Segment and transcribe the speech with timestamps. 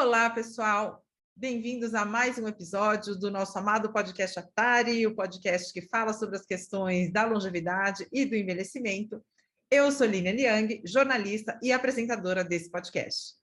[0.00, 1.04] Olá, pessoal.
[1.36, 6.36] Bem-vindos a mais um episódio do nosso amado podcast Atari, o podcast que fala sobre
[6.36, 9.22] as questões da longevidade e do envelhecimento.
[9.70, 13.34] Eu sou Lina Liang, jornalista e apresentadora desse podcast.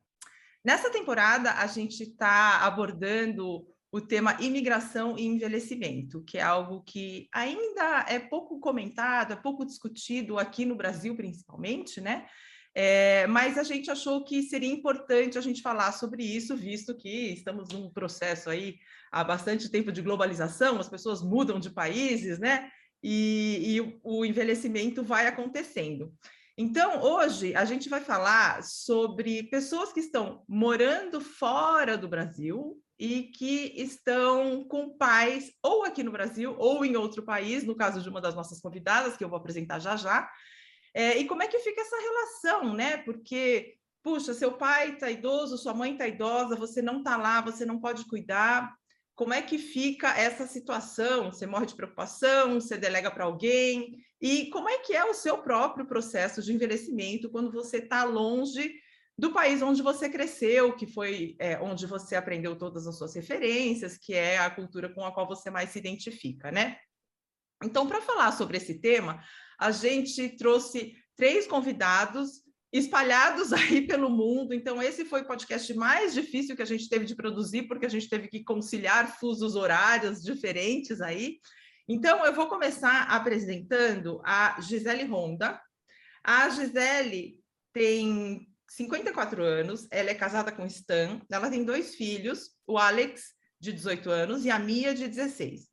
[0.66, 7.30] Nessa temporada, a gente está abordando o tema imigração e envelhecimento, que é algo que
[7.32, 12.26] ainda é pouco comentado, é pouco discutido aqui no Brasil, principalmente, né?
[12.80, 17.34] É, mas a gente achou que seria importante a gente falar sobre isso, visto que
[17.34, 18.76] estamos num processo aí
[19.12, 22.70] há bastante tempo de globalização, as pessoas mudam de países, né?
[23.02, 26.14] E, e o envelhecimento vai acontecendo.
[26.56, 33.24] Então, hoje a gente vai falar sobre pessoas que estão morando fora do Brasil e
[33.24, 38.10] que estão com pais ou aqui no Brasil ou em outro país, no caso de
[38.10, 40.30] uma das nossas convidadas, que eu vou apresentar já já,
[40.94, 42.98] é, e como é que fica essa relação, né?
[42.98, 47.66] Porque, puxa, seu pai está idoso, sua mãe está idosa, você não está lá, você
[47.66, 48.74] não pode cuidar.
[49.16, 51.32] Como é que fica essa situação?
[51.32, 53.98] Você morre de preocupação, você delega para alguém?
[54.22, 58.74] E como é que é o seu próprio processo de envelhecimento quando você está longe
[59.18, 63.98] do país onde você cresceu, que foi é, onde você aprendeu todas as suas referências,
[63.98, 66.78] que é a cultura com a qual você mais se identifica, né?
[67.64, 69.24] Então, para falar sobre esse tema,
[69.60, 74.54] a gente trouxe três convidados espalhados aí pelo mundo.
[74.54, 77.90] Então, esse foi o podcast mais difícil que a gente teve de produzir, porque a
[77.90, 81.40] gente teve que conciliar fusos horários diferentes aí.
[81.88, 85.60] Então, eu vou começar apresentando a Gisele Ronda.
[86.24, 87.40] A Gisele
[87.74, 93.72] tem 54 anos, ela é casada com Stan, ela tem dois filhos, o Alex, de
[93.72, 95.68] 18 anos, e a Mia, de 16.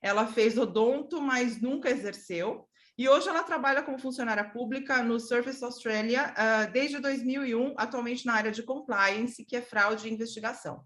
[0.00, 2.68] Ela fez odonto, mas nunca exerceu.
[2.98, 8.32] E hoje ela trabalha como funcionária pública no Surface Australia uh, desde 2001, atualmente na
[8.32, 10.82] área de compliance, que é fraude e investigação.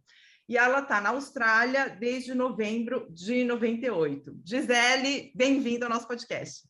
[0.48, 4.40] E ela está na Austrália desde novembro de 98.
[4.44, 6.68] Gisele, bem-vinda ao nosso podcast.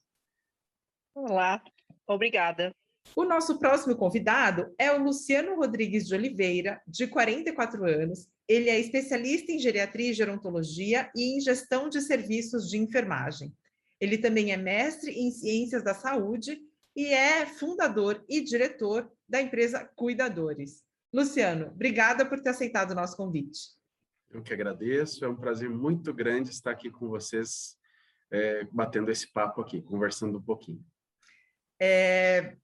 [1.14, 1.62] Olá,
[2.06, 2.74] obrigada.
[3.16, 8.28] O nosso próximo convidado é o Luciano Rodrigues de Oliveira, de 44 anos.
[8.46, 13.50] Ele é especialista em geriatria e gerontologia e em gestão de serviços de enfermagem.
[14.00, 16.58] Ele também é mestre em ciências da saúde
[16.96, 20.82] e é fundador e diretor da empresa Cuidadores.
[21.12, 23.60] Luciano, obrigada por ter aceitado o nosso convite.
[24.30, 27.76] Eu que agradeço, é um prazer muito grande estar aqui com vocês,
[28.30, 30.84] é, batendo esse papo aqui, conversando um pouquinho.
[31.80, 32.56] É,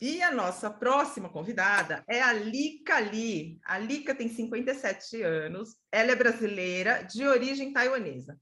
[0.00, 3.60] e a nossa próxima convidada é a Lika Lee.
[3.64, 8.38] A Lika tem 57 anos, ela é brasileira, de origem taiwanesa.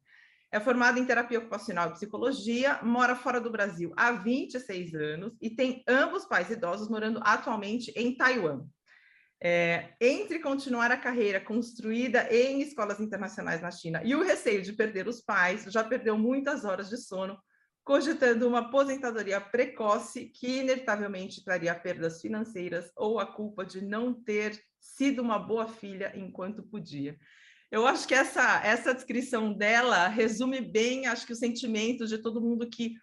[0.53, 5.49] É formada em terapia ocupacional e psicologia, mora fora do Brasil há 26 anos e
[5.49, 8.67] tem ambos pais idosos morando atualmente em Taiwan.
[9.43, 14.73] É, entre continuar a carreira construída em escolas internacionais na China e o receio de
[14.73, 17.39] perder os pais, já perdeu muitas horas de sono,
[17.85, 24.61] cogitando uma aposentadoria precoce que inevitavelmente traria perdas financeiras ou a culpa de não ter
[24.81, 27.17] sido uma boa filha enquanto podia.
[27.71, 32.41] Eu acho que essa, essa descrição dela resume bem, acho que o sentimento de todo
[32.41, 32.95] mundo que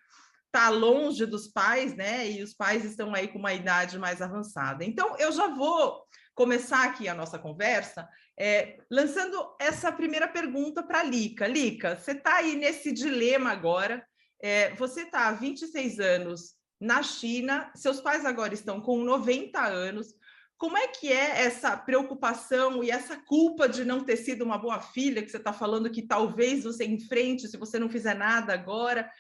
[0.46, 2.30] está longe dos pais, né?
[2.30, 4.84] E os pais estão aí com uma idade mais avançada.
[4.84, 8.08] Então, eu já vou começar aqui a nossa conversa
[8.38, 11.48] é, lançando essa primeira pergunta para a Lica.
[11.48, 14.06] Lica, você está aí nesse dilema agora.
[14.40, 20.14] É, você está há 26 anos na China, seus pais agora estão com 90 anos.
[20.58, 24.82] Como é que é essa preocupação e essa culpa de não ter sido uma boa
[24.82, 29.12] filha, que você está falando que talvez você enfrente se você não fizer nada agora?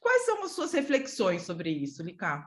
[0.00, 2.44] Quais são as suas reflexões sobre isso, Lica?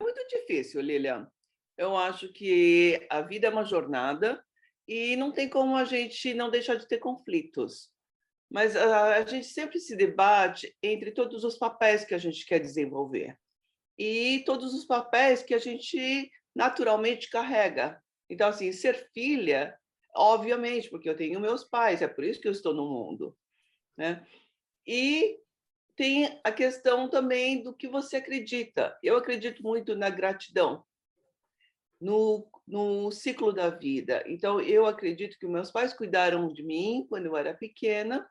[0.00, 1.28] Muito difícil, Lilian.
[1.76, 4.42] Eu acho que a vida é uma jornada
[4.86, 7.90] e não tem como a gente não deixar de ter conflitos.
[8.48, 12.60] Mas a, a gente sempre se debate entre todos os papéis que a gente quer
[12.60, 13.36] desenvolver
[13.98, 18.02] e todos os papéis que a gente naturalmente carrega.
[18.30, 19.78] Então, assim, ser filha,
[20.14, 23.36] obviamente, porque eu tenho meus pais, é por isso que eu estou no mundo.
[23.94, 24.26] Né?
[24.86, 25.38] E
[25.94, 28.98] tem a questão também do que você acredita.
[29.02, 30.82] Eu acredito muito na gratidão,
[32.00, 34.24] no, no ciclo da vida.
[34.26, 38.26] Então, eu acredito que meus pais cuidaram de mim quando eu era pequena,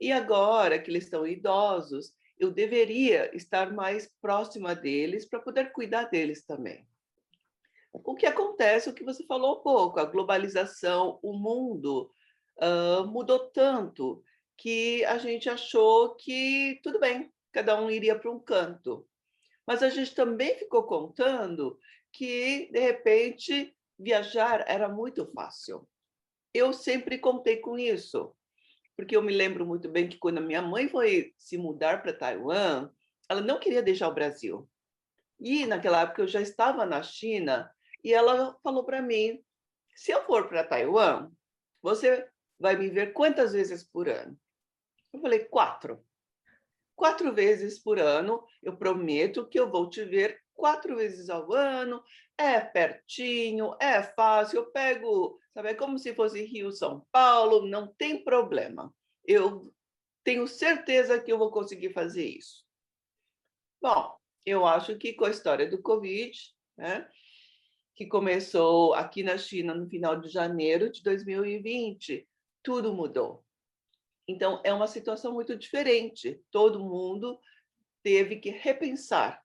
[0.00, 6.06] e agora que eles estão idosos, eu deveria estar mais próxima deles para poder cuidar
[6.06, 6.84] deles também
[7.92, 12.10] o que acontece, o que você falou um pouco, a globalização, o mundo
[12.56, 14.22] uh, mudou tanto
[14.56, 19.06] que a gente achou que tudo bem, cada um iria para um canto.
[19.66, 21.78] Mas a gente também ficou contando
[22.12, 25.86] que, de repente, viajar era muito fácil.
[26.54, 28.34] Eu sempre contei com isso,
[28.96, 32.12] porque eu me lembro muito bem que quando a minha mãe foi se mudar para
[32.12, 32.90] Taiwan,
[33.28, 34.68] ela não queria deixar o Brasil.
[35.40, 37.70] E naquela época eu já estava na China
[38.02, 39.42] e ela falou para mim:
[39.94, 41.30] se eu for para Taiwan,
[41.80, 42.28] você
[42.58, 44.38] vai me ver quantas vezes por ano?
[45.12, 46.04] Eu falei: quatro.
[46.94, 52.02] Quatro vezes por ano, eu prometo que eu vou te ver quatro vezes ao ano,
[52.38, 57.88] é pertinho, é fácil, eu pego, sabe, é como se fosse Rio, São Paulo, não
[57.94, 58.94] tem problema.
[59.24, 59.72] Eu
[60.22, 62.64] tenho certeza que eu vou conseguir fazer isso.
[63.80, 64.16] Bom,
[64.46, 66.38] eu acho que com a história do Covid,
[66.76, 67.08] né,
[68.02, 72.28] que começou aqui na China no final de janeiro de 2020,
[72.60, 73.44] tudo mudou.
[74.26, 76.42] Então, é uma situação muito diferente.
[76.50, 77.38] Todo mundo
[78.02, 79.40] teve que repensar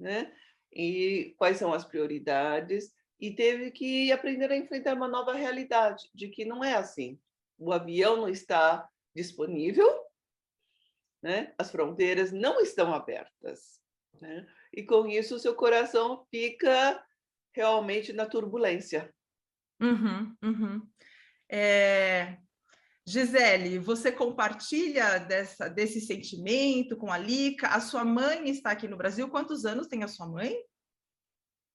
[0.00, 0.34] né?
[0.72, 6.28] e quais são as prioridades, e teve que aprender a enfrentar uma nova realidade, de
[6.28, 7.18] que não é assim.
[7.56, 9.88] O avião não está disponível,
[11.22, 11.54] né?
[11.56, 13.80] as fronteiras não estão abertas.
[14.20, 14.44] Né?
[14.72, 17.00] E com isso, seu coração fica
[17.54, 19.12] realmente na turbulência.
[19.80, 20.88] Uhum, uhum.
[21.50, 22.38] É...
[23.06, 27.68] Gisele, você compartilha dessa, desse sentimento com a Lica?
[27.68, 29.28] A sua mãe está aqui no Brasil.
[29.28, 30.56] Quantos anos tem a sua mãe?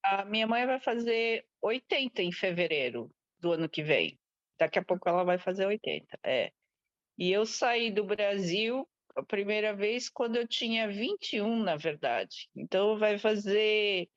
[0.03, 4.19] A minha mãe vai fazer 80 em fevereiro do ano que vem.
[4.57, 6.19] Daqui a pouco ela vai fazer 80.
[6.23, 6.51] É.
[7.17, 12.49] E eu saí do Brasil a primeira vez quando eu tinha 21, na verdade.
[12.55, 14.09] Então vai fazer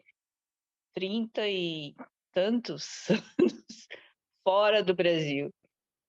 [0.94, 1.94] 30 e
[2.32, 3.28] tantos anos
[4.44, 5.52] fora do Brasil.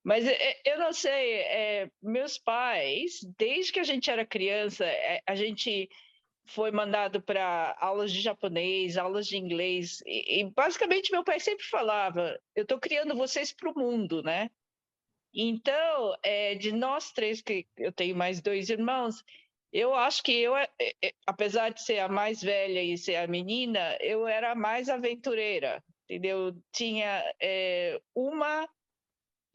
[0.04, 5.22] Mas é, eu não sei, é, meus pais, desde que a gente era criança, é,
[5.26, 5.90] a gente
[6.46, 11.66] foi mandado para aulas de japonês, aulas de inglês, e, e basicamente meu pai sempre
[11.66, 14.50] falava: eu estou criando vocês para o mundo, né?
[15.34, 19.24] Então, é, de nós três, que eu tenho mais dois irmãos,
[19.74, 20.54] eu acho que eu,
[21.26, 25.84] apesar de ser a mais velha e ser a menina, eu era a mais aventureira,
[26.04, 26.56] entendeu?
[26.72, 28.70] Tinha é, uma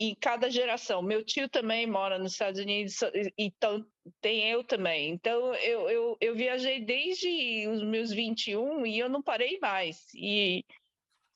[0.01, 1.03] em cada geração.
[1.03, 2.97] Meu tio também mora nos Estados Unidos,
[3.39, 3.85] então
[4.21, 5.11] tem eu também.
[5.11, 10.05] Então eu, eu, eu viajei desde os meus 21 e eu não parei mais.
[10.15, 10.65] E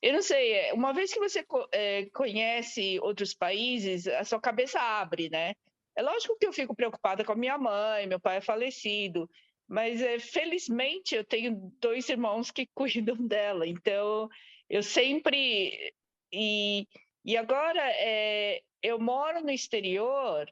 [0.01, 5.29] eu não sei, uma vez que você é, conhece outros países, a sua cabeça abre,
[5.29, 5.53] né?
[5.95, 9.29] É lógico que eu fico preocupada com a minha mãe, meu pai é falecido,
[9.67, 14.29] mas é, felizmente eu tenho dois irmãos que cuidam dela, então
[14.69, 15.93] eu sempre.
[16.31, 16.87] E,
[17.23, 20.51] e agora é, eu moro no exterior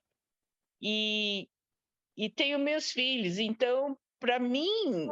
[0.81, 1.49] e,
[2.15, 5.09] e tenho meus filhos, então, para mim,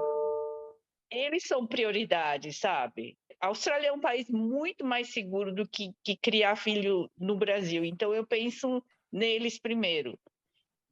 [1.12, 3.18] eles são prioridade, sabe?
[3.42, 7.84] A Austrália é um país muito mais seguro do que, que criar filho no Brasil,
[7.84, 10.20] então eu penso neles primeiro.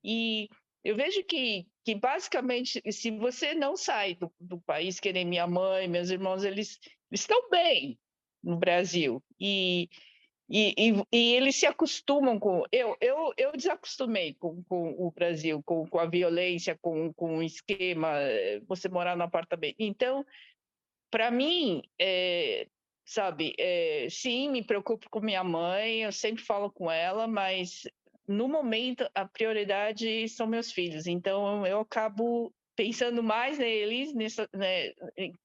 [0.03, 0.49] E
[0.83, 5.47] eu vejo que, que basicamente, se você não sai do, do país, que nem minha
[5.47, 6.79] mãe, meus irmãos, eles,
[7.11, 7.99] estão bem
[8.43, 9.23] no Brasil.
[9.39, 9.89] E
[10.49, 12.63] e, e, e, eles se acostumam com.
[12.71, 17.43] Eu, eu, eu desacostumei com, com o Brasil, com, com a violência, com, com o
[17.43, 18.13] esquema,
[18.65, 19.75] você morar no apartamento.
[19.77, 20.25] Então,
[21.11, 22.65] para mim, é,
[23.05, 27.83] sabe, é, sim, me preocupo com minha mãe, eu sempre falo com ela, mas
[28.27, 31.07] no momento a prioridade são meus filhos.
[31.07, 34.91] Então, eu acabo pensando mais neles, nessa, né,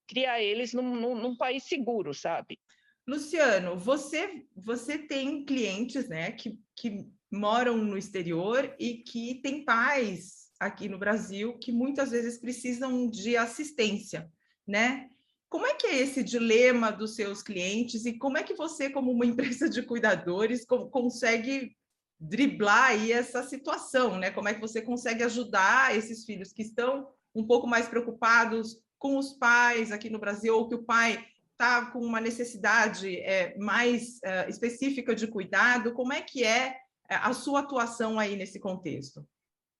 [0.06, 2.58] criar eles num, num, num país seguro, sabe?
[3.06, 10.50] Luciano, você, você tem clientes né, que, que moram no exterior e que têm pais
[10.60, 14.30] aqui no Brasil que muitas vezes precisam de assistência,
[14.66, 15.08] né?
[15.48, 19.10] Como é que é esse dilema dos seus clientes e como é que você, como
[19.10, 21.76] uma empresa de cuidadores, consegue
[22.22, 24.30] driblar aí essa situação, né?
[24.30, 29.18] Como é que você consegue ajudar esses filhos que estão um pouco mais preocupados com
[29.18, 34.22] os pais aqui no Brasil ou que o pai está com uma necessidade é, mais
[34.22, 35.92] é, específica de cuidado?
[35.92, 36.76] Como é que é,
[37.08, 39.26] é a sua atuação aí nesse contexto?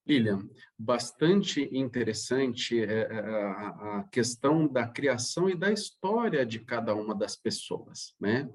[0.07, 6.95] Lilian, bastante interessante é, é, a, a, questão da criação e da história de cada
[6.95, 8.51] uma das pessoas, né?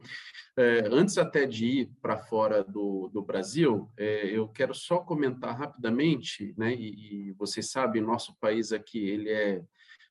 [0.58, 5.58] É, antes até de ir para fora do, do Brasil, é, eu quero só comentar
[5.58, 6.74] rapidamente, né?
[6.74, 9.64] E, e vocês sabem, nosso país aqui ele é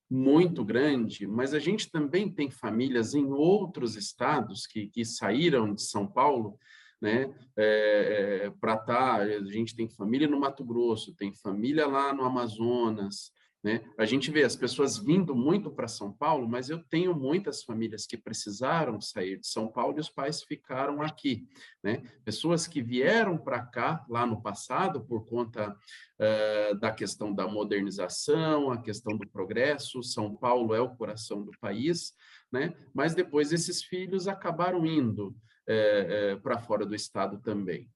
[0.09, 5.83] muito grande, mas a gente também tem famílias em outros estados que, que saíram de
[5.83, 6.59] São Paulo,
[7.01, 11.87] né, é, é para estar, tá, a gente tem família no Mato Grosso, tem família
[11.87, 13.33] lá no Amazonas,
[13.67, 13.83] Né?
[13.99, 18.07] A gente vê as pessoas vindo muito para São Paulo, mas eu tenho muitas famílias
[18.07, 21.49] que precisaram sair de São Paulo e os pais ficaram aqui.
[21.83, 22.05] Né?
[22.25, 28.71] Pessoas que vieram para cá lá no passado por conta uh, da questão da modernização,
[28.71, 30.01] a questão do progresso.
[30.01, 32.13] São Paulo é o coração do país,
[32.53, 32.73] né?
[32.95, 35.35] mas depois esses filhos acabaram indo
[35.69, 37.91] uh, uh, para fora do estado também.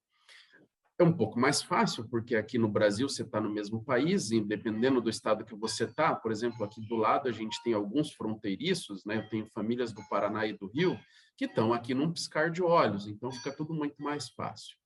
[0.99, 4.39] É um pouco mais fácil, porque aqui no Brasil você está no mesmo país, e
[4.39, 8.11] dependendo do estado que você está, por exemplo, aqui do lado a gente tem alguns
[8.11, 9.17] fronteiriços, né?
[9.17, 10.99] Eu tenho famílias do Paraná e do Rio
[11.35, 14.77] que estão aqui num piscar de olhos, então fica tudo muito mais fácil.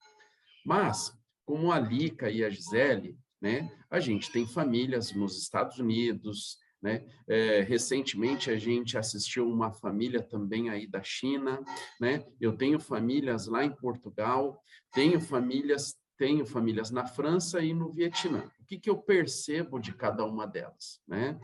[0.65, 1.13] Mas,
[1.44, 3.70] como a Lica e a Gisele, né?
[3.89, 7.04] A gente tem famílias nos Estados Unidos, né?
[7.27, 11.60] É, recentemente a gente assistiu uma família também aí da China,
[12.00, 12.24] né?
[12.39, 14.62] Eu tenho famílias lá em Portugal,
[14.94, 18.50] tenho famílias tenho famílias na França e no Vietnã.
[18.62, 21.01] O que, que eu percebo de cada uma delas?
[21.06, 21.38] Né?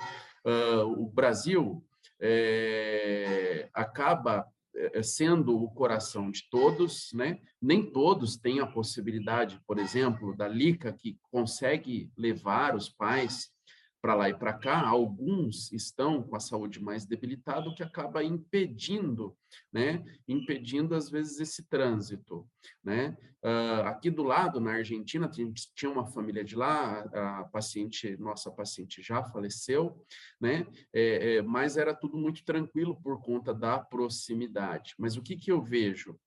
[0.46, 1.84] Uh, o Brasil
[2.22, 7.42] é, acaba é, sendo o coração de todos, né?
[7.62, 13.52] Nem todos têm a possibilidade, por exemplo, da Lica, que consegue levar os pais
[14.02, 18.24] para lá e para cá, alguns estão com a saúde mais debilitada, o que acaba
[18.24, 19.38] impedindo,
[19.72, 22.48] né, impedindo às vezes esse trânsito,
[22.84, 23.16] né?
[23.44, 29.02] Uh, aqui do lado, na Argentina, tinha uma família de lá, a paciente, nossa paciente
[29.02, 30.06] já faleceu,
[30.40, 30.68] né?
[30.94, 34.94] É, é, mas era tudo muito tranquilo por conta da proximidade.
[34.96, 36.20] Mas o que que eu vejo?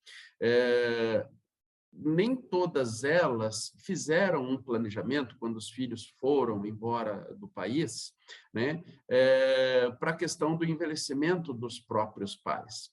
[0.42, 1.24] É,
[1.96, 8.12] nem todas elas fizeram um planejamento quando os filhos foram embora do país,
[8.52, 12.90] né, é, para a questão do envelhecimento dos próprios pais.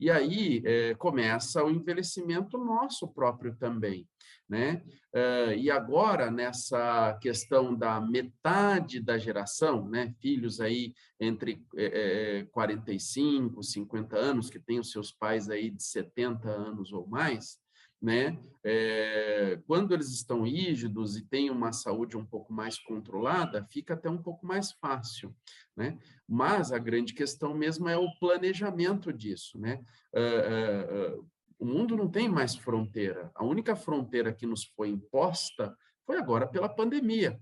[0.00, 4.08] E aí é, começa o envelhecimento nosso próprio também,
[4.48, 4.82] né?
[5.12, 13.62] É, e agora nessa questão da metade da geração, né, filhos aí entre é, 45,
[13.62, 17.58] 50 anos que têm os seus pais aí de 70 anos ou mais,
[18.00, 18.38] né?
[18.62, 24.08] É, quando eles estão rígidos e têm uma saúde um pouco mais controlada, fica até
[24.10, 25.34] um pouco mais fácil,
[25.76, 25.98] né?
[26.28, 29.82] Mas a grande questão mesmo é o planejamento disso, né?
[30.14, 33.30] Uh, uh, uh, o mundo não tem mais fronteira.
[33.34, 35.76] A única fronteira que nos foi imposta
[36.06, 37.38] foi agora pela pandemia,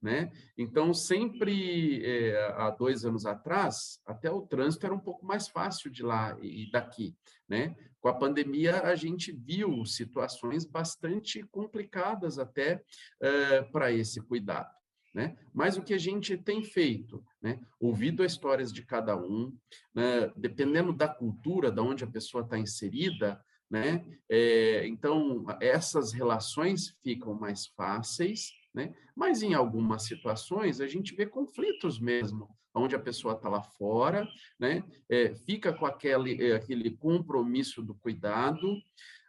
[0.00, 0.30] né?
[0.58, 5.90] Então, sempre é, há dois anos atrás, até o trânsito era um pouco mais fácil
[5.90, 7.16] de lá e daqui.
[7.48, 7.76] Né?
[8.02, 12.82] Com a pandemia, a gente viu situações bastante complicadas até
[13.20, 14.74] é, para esse cuidado.
[15.14, 15.36] Né?
[15.54, 17.60] Mas o que a gente tem feito, né?
[17.78, 19.56] ouvido as histórias de cada um,
[19.94, 20.32] né?
[20.36, 23.40] dependendo da cultura, da onde a pessoa está inserida,
[23.70, 24.04] né?
[24.28, 28.94] É, então essas relações ficam mais fáceis, né?
[29.16, 34.28] Mas em algumas situações a gente vê conflitos mesmo, onde a pessoa está lá fora,
[34.58, 34.84] né?
[35.08, 38.76] É, fica com aquele, é, aquele compromisso do cuidado.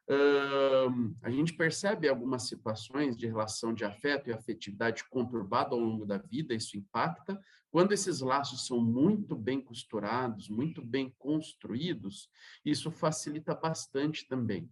[0.06, 6.06] Uh, a gente percebe algumas situações de relação de afeto e afetividade conturbada ao longo
[6.06, 7.40] da vida, isso impacta.
[7.72, 12.30] Quando esses laços são muito bem costurados, muito bem construídos,
[12.66, 14.70] isso facilita bastante também.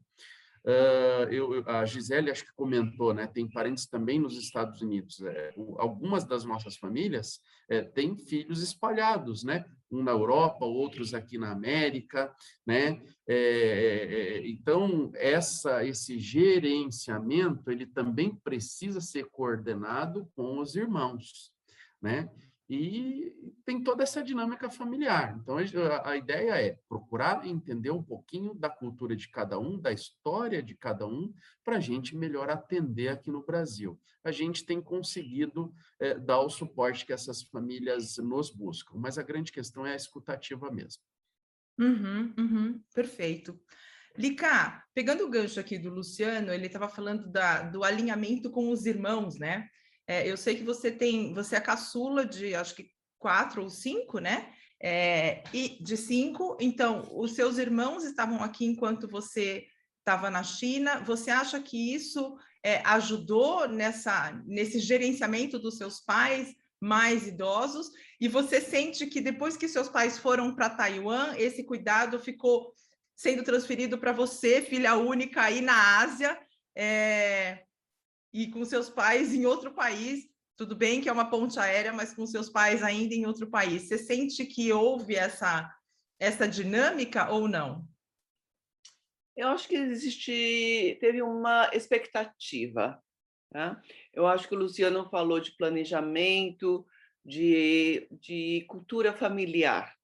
[0.64, 3.26] Uh, eu, a Gisele acho que comentou, né?
[3.26, 5.20] Tem parentes também nos Estados Unidos.
[5.22, 9.66] É, algumas das nossas famílias é, têm filhos espalhados, né?
[9.92, 12.32] Um na Europa, outros aqui na América,
[12.66, 13.02] né?
[13.28, 21.52] É, é, é, então essa esse gerenciamento ele também precisa ser coordenado com os irmãos,
[22.00, 22.30] né?
[22.74, 25.38] E tem toda essa dinâmica familiar.
[25.38, 29.92] Então, a, a, ideia é procurar entender um pouquinho da cultura de cada um, da
[29.92, 31.34] história de cada um,
[31.66, 34.00] para a gente melhor atender aqui no Brasil.
[34.24, 39.24] A gente tem conseguido é, dar o suporte que essas famílias nos buscam, mas a
[39.24, 41.04] grande questão é a escutativa mesmo.
[41.78, 43.60] Uhum, uhum, perfeito.
[44.18, 48.86] Lica, pegando o gancho aqui do Luciano, ele estava falando da, do alinhamento com os
[48.86, 49.70] irmãos, né?
[50.08, 52.90] É, eu sei que você tem, você é caçula de acho que
[53.20, 54.52] quatro ou cinco, né?
[54.84, 59.68] É, e de cinco, então os seus irmãos estavam aqui enquanto você
[60.00, 61.00] estava na China.
[61.02, 67.92] Você acha que isso é, ajudou nessa nesse gerenciamento dos seus pais mais idosos?
[68.20, 72.74] E você sente que depois que seus pais foram para Taiwan, esse cuidado ficou
[73.16, 76.38] sendo transferido para você, filha única aí na Ásia?
[76.76, 77.66] É,
[78.34, 80.30] e com seus pais em outro país.
[80.58, 83.84] Tudo bem que é uma ponte aérea, mas com seus pais ainda em outro país.
[83.84, 85.70] Você sente que houve essa,
[86.20, 87.88] essa dinâmica ou não?
[89.36, 93.02] Eu acho que existe, teve uma expectativa.
[93.52, 93.82] Tá?
[94.14, 96.86] Eu acho que o Luciano falou de planejamento,
[97.26, 99.96] de, de cultura familiar,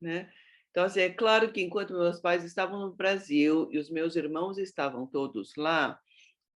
[0.00, 0.30] né?
[0.70, 4.58] Então, assim, é claro que enquanto meus pais estavam no Brasil e os meus irmãos
[4.58, 5.98] estavam todos lá,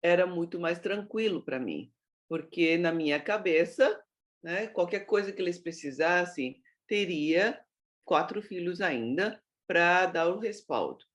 [0.02, 1.92] era muito mais tranquilo para mim,
[2.28, 4.02] porque na minha cabeça,
[4.42, 7.60] né, qualquer coisa que eles precisassem, teria
[8.06, 11.06] quatro filhos ainda para dar o respaldo.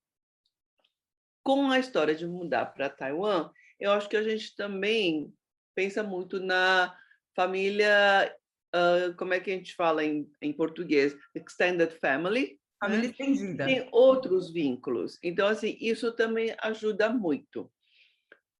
[1.42, 3.50] Com a história de mudar para Taiwan,
[3.80, 5.34] eu acho que a gente também
[5.74, 6.96] pensa muito na
[7.34, 8.34] família,
[8.74, 11.16] uh, como é que a gente fala em, em português?
[11.34, 12.58] Extended family.
[12.80, 13.10] Família né?
[13.10, 13.66] estendida.
[13.66, 15.18] Tem outros vínculos.
[15.22, 17.70] Então, assim, isso também ajuda muito.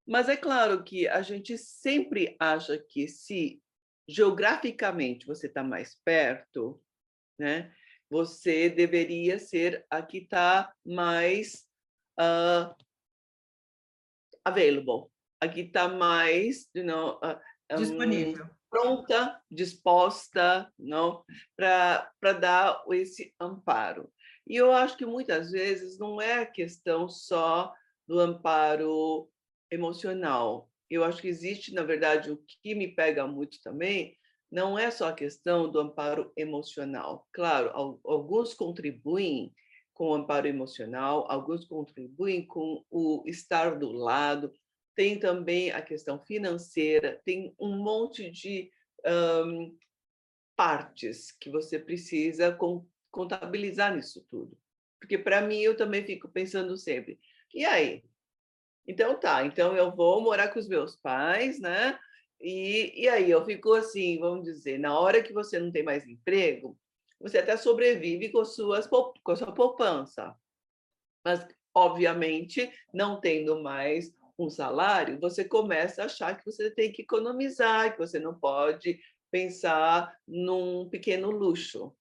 [0.06, 3.62] Mas é claro que a gente sempre acha que se
[4.08, 6.80] geograficamente você está mais perto,
[7.38, 7.73] né,
[8.11, 11.66] você deveria ser a que está mais
[12.20, 12.75] uh,
[14.44, 17.40] available, a que está mais, you know, uh,
[17.73, 21.25] um, disponível, pronta, disposta, não,
[21.56, 24.12] para dar esse amparo.
[24.46, 27.73] E eu acho que muitas vezes não é a questão só
[28.06, 29.30] do amparo
[29.75, 30.71] emocional.
[30.88, 34.16] Eu acho que existe, na verdade, o que me pega muito também,
[34.50, 37.26] não é só a questão do amparo emocional.
[37.33, 39.52] Claro, alguns contribuem
[39.93, 44.52] com o amparo emocional, alguns contribuem com o estar do lado,
[44.95, 48.71] tem também a questão financeira, tem um monte de
[49.47, 49.76] um,
[50.57, 52.57] partes que você precisa
[53.11, 54.57] contabilizar nisso tudo.
[55.00, 57.19] Porque para mim eu também fico pensando sempre,
[57.52, 58.04] e aí?
[58.87, 61.99] Então tá, então eu vou morar com os meus pais, né?
[62.41, 66.07] E, e aí eu fico assim, vamos dizer, na hora que você não tem mais
[66.07, 66.79] emprego,
[67.19, 70.35] você até sobrevive com, suas, com a sua poupança.
[71.25, 77.03] Mas, obviamente, não tendo mais um salário, você começa a achar que você tem que
[77.03, 79.00] economizar, que você não pode
[79.31, 81.97] pensar num pequeno luxo.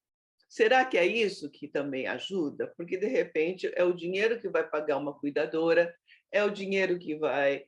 [0.50, 2.72] Será que é isso que também ajuda?
[2.75, 5.96] Porque, de repente, é o dinheiro que vai pagar uma cuidadora,
[6.33, 7.65] é o dinheiro que vai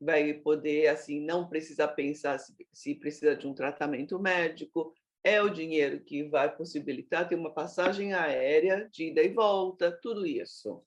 [0.00, 5.48] vai poder assim não precisar pensar se, se precisa de um tratamento médico, é o
[5.48, 10.84] dinheiro que vai possibilitar ter uma passagem aérea de ida e volta, tudo isso.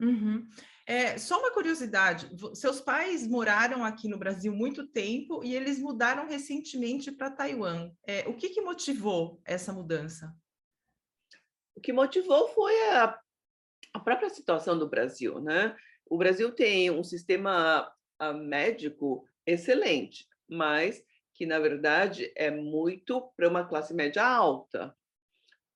[0.00, 0.48] Uhum.
[0.86, 6.26] É, só uma curiosidade: seus pais moraram aqui no Brasil muito tempo e eles mudaram
[6.26, 7.92] recentemente para Taiwan.
[8.06, 10.34] É, o que, que motivou essa mudança?
[11.74, 13.18] O que motivou foi a,
[13.94, 15.76] a própria situação do Brasil, né?
[16.10, 17.88] O Brasil tem um sistema
[18.20, 21.00] uh, médico excelente, mas
[21.32, 24.92] que na verdade é muito para uma classe média alta.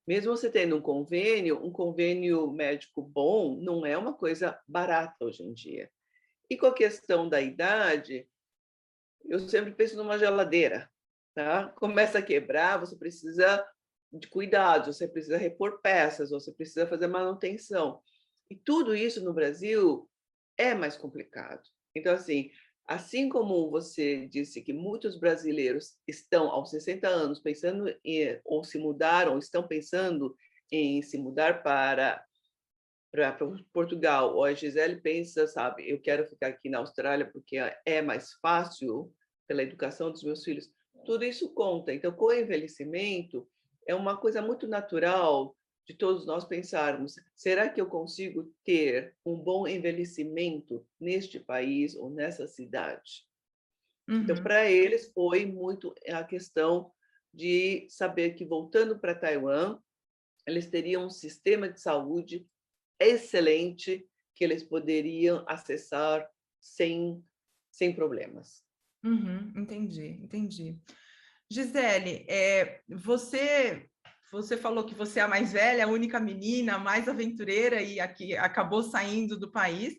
[0.05, 5.45] Mesmo você tendo um convênio, um convênio médico bom não é uma coisa barata hoje
[5.45, 5.89] em dia.
[6.51, 8.29] E com a questão da idade,
[9.25, 10.91] eu sempre penso numa geladeira,
[11.33, 11.69] tá?
[11.77, 13.65] Começa a quebrar, você precisa
[14.13, 18.03] de cuidados, você precisa repor peças, você precisa fazer manutenção.
[18.51, 20.11] E tudo isso no Brasil
[20.57, 21.63] é mais complicado.
[21.95, 22.51] Então, assim,
[22.87, 28.79] assim como você disse que muitos brasileiros estão aos 60 anos pensando em, ou se
[28.79, 30.37] mudaram, ou estão pensando
[30.71, 32.25] em se mudar para,
[33.11, 33.37] para
[33.73, 38.33] Portugal, ou a Gisele pensa, sabe, eu quero ficar aqui na Austrália porque é mais
[38.35, 39.13] fácil
[39.47, 40.71] pela educação dos meus filhos.
[41.05, 41.93] Tudo isso conta.
[41.93, 43.47] Então, com o envelhecimento,
[43.87, 45.55] é uma coisa muito natural
[45.87, 52.11] de todos nós pensarmos: será que eu consigo ter um bom envelhecimento neste país ou
[52.11, 53.27] nessa cidade?
[54.07, 54.23] Então, uhum.
[54.23, 56.93] Então, para eles foi muito a questão
[57.33, 59.79] de saber que voltando para Taiwan,
[60.47, 62.47] eles teriam um sistema de saúde
[63.01, 66.29] excelente que eles poderiam acessar
[66.61, 67.25] sem,
[67.71, 68.65] sem problemas.
[69.05, 70.79] Uhum, entendi, entendi.
[71.51, 73.89] Gisele, é, você
[74.35, 78.01] você falou que você é a mais velha, a única menina, a mais aventureira e
[78.01, 79.95] aqui acabou saindo do país.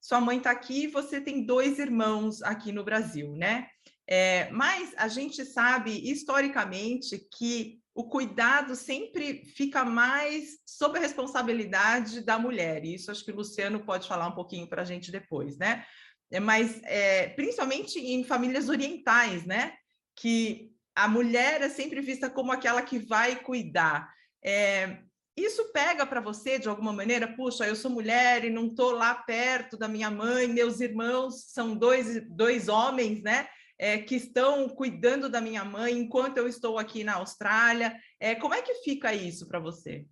[0.00, 3.68] Sua mãe está aqui você tem dois irmãos aqui no Brasil, né?
[4.06, 12.20] É, mas a gente sabe historicamente que o cuidado sempre fica mais sob a responsabilidade
[12.20, 12.84] da mulher.
[12.84, 15.84] E isso acho que o Luciano pode falar um pouquinho para a gente depois, né?
[16.30, 19.74] É, mas é, principalmente em famílias orientais, né?
[20.16, 20.70] Que
[21.04, 24.12] a mulher é sempre vista como aquela que vai cuidar.
[24.44, 24.98] É,
[25.34, 27.26] isso pega para você de alguma maneira?
[27.26, 31.74] Puxa, eu sou mulher e não estou lá perto da minha mãe, meus irmãos são
[31.74, 33.48] dois, dois homens, né?
[33.78, 37.98] É, que estão cuidando da minha mãe enquanto eu estou aqui na Austrália.
[38.20, 40.04] É, como é que fica isso para você?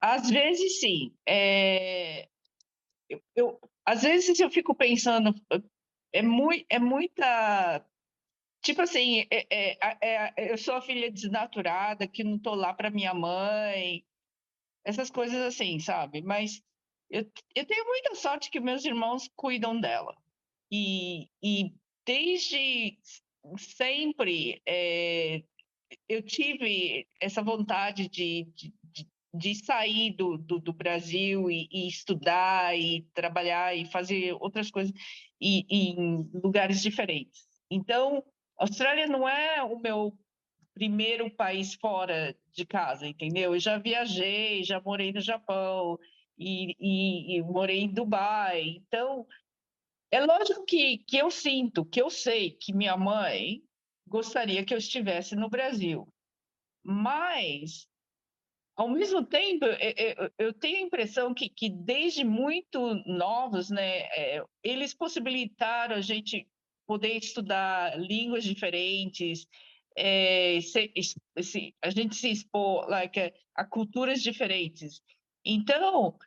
[0.00, 1.14] Às vezes, sim.
[1.28, 2.26] É...
[3.10, 5.34] Eu, eu, às vezes eu fico pensando,
[6.14, 7.84] é, muito, é muita
[8.62, 12.90] tipo assim, é, é, é, eu sou a filha desnaturada, que não tô lá para
[12.90, 14.04] minha mãe,
[14.84, 16.22] essas coisas assim, sabe?
[16.22, 16.62] Mas
[17.10, 20.16] eu, eu tenho muita sorte que meus irmãos cuidam dela.
[20.70, 21.72] E, e
[22.06, 22.96] desde
[23.56, 25.42] sempre é,
[26.08, 28.72] eu tive essa vontade de, de,
[29.34, 34.92] de sair do, do, do Brasil e, e, estudar e trabalhar e fazer outras coisas
[35.40, 37.48] e, e em lugares diferentes.
[37.70, 38.24] Então,
[38.60, 40.12] Austrália não é o meu
[40.74, 43.54] primeiro país fora de casa, entendeu?
[43.54, 45.98] Eu já viajei, já morei no Japão
[46.36, 48.62] e, e, e morei em Dubai.
[48.68, 49.26] Então,
[50.10, 53.62] é lógico que, que eu sinto, que eu sei que minha mãe
[54.06, 56.06] gostaria que eu estivesse no Brasil.
[56.84, 57.88] Mas,
[58.76, 59.64] ao mesmo tempo,
[60.38, 66.46] eu tenho a impressão que, que desde muito novos, né, é, eles possibilitaram a gente
[66.90, 69.46] poder estudar línguas diferentes,
[69.96, 70.92] é, se,
[71.40, 75.00] se, a gente se expor like, a culturas diferentes.
[75.44, 76.18] Então,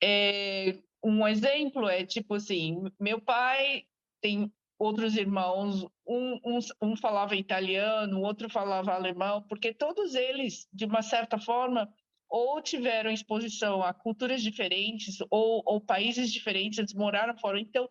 [0.00, 3.82] é, um exemplo é tipo assim, meu pai
[4.20, 10.68] tem outros irmãos, um, um, um falava italiano, o outro falava alemão, porque todos eles,
[10.72, 11.92] de uma certa forma,
[12.28, 17.58] ou tiveram exposição a culturas diferentes ou, ou países diferentes, eles moraram fora.
[17.58, 17.88] Então,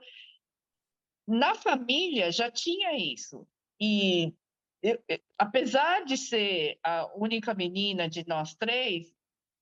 [1.27, 3.47] na família já tinha isso.
[3.79, 4.33] E
[4.81, 4.99] eu,
[5.37, 9.13] apesar de ser a única menina de nós três,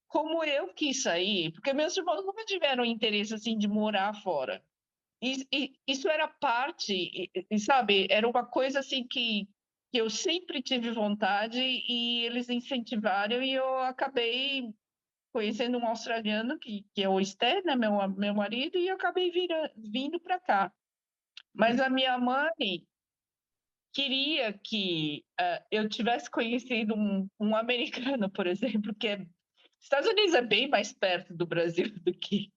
[0.07, 4.63] como eu quis sair, porque meus irmãos nunca tiveram interesse assim de morar fora.
[5.21, 9.47] E, e isso era parte, e, e, sabe, era uma coisa assim que,
[9.91, 14.73] que eu sempre tive vontade e eles incentivaram e eu acabei
[15.31, 19.31] conhecendo um australiano que, que é o Esther, né, meu, meu marido, e eu acabei
[19.31, 20.71] vira, vindo para cá.
[21.53, 22.85] Mas a minha mãe
[23.93, 29.25] queria que uh, eu tivesse conhecido um, um americano, por exemplo, que é
[29.79, 32.51] Estados Unidos é bem mais perto do Brasil do que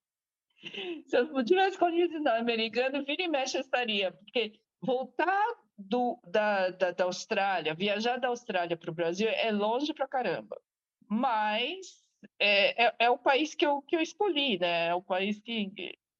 [1.06, 5.44] se eu tivesse conhecido um americano, vira e mexe estaria, porque voltar
[5.78, 10.60] do, da, da, da Austrália, viajar da Austrália para o Brasil é longe para caramba,
[11.08, 12.04] mas
[12.38, 14.88] é, é, é, o país que eu, que eu escolhi, né?
[14.88, 15.70] É o país que.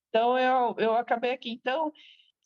[0.09, 1.51] Então, eu, eu acabei aqui.
[1.51, 1.93] Então,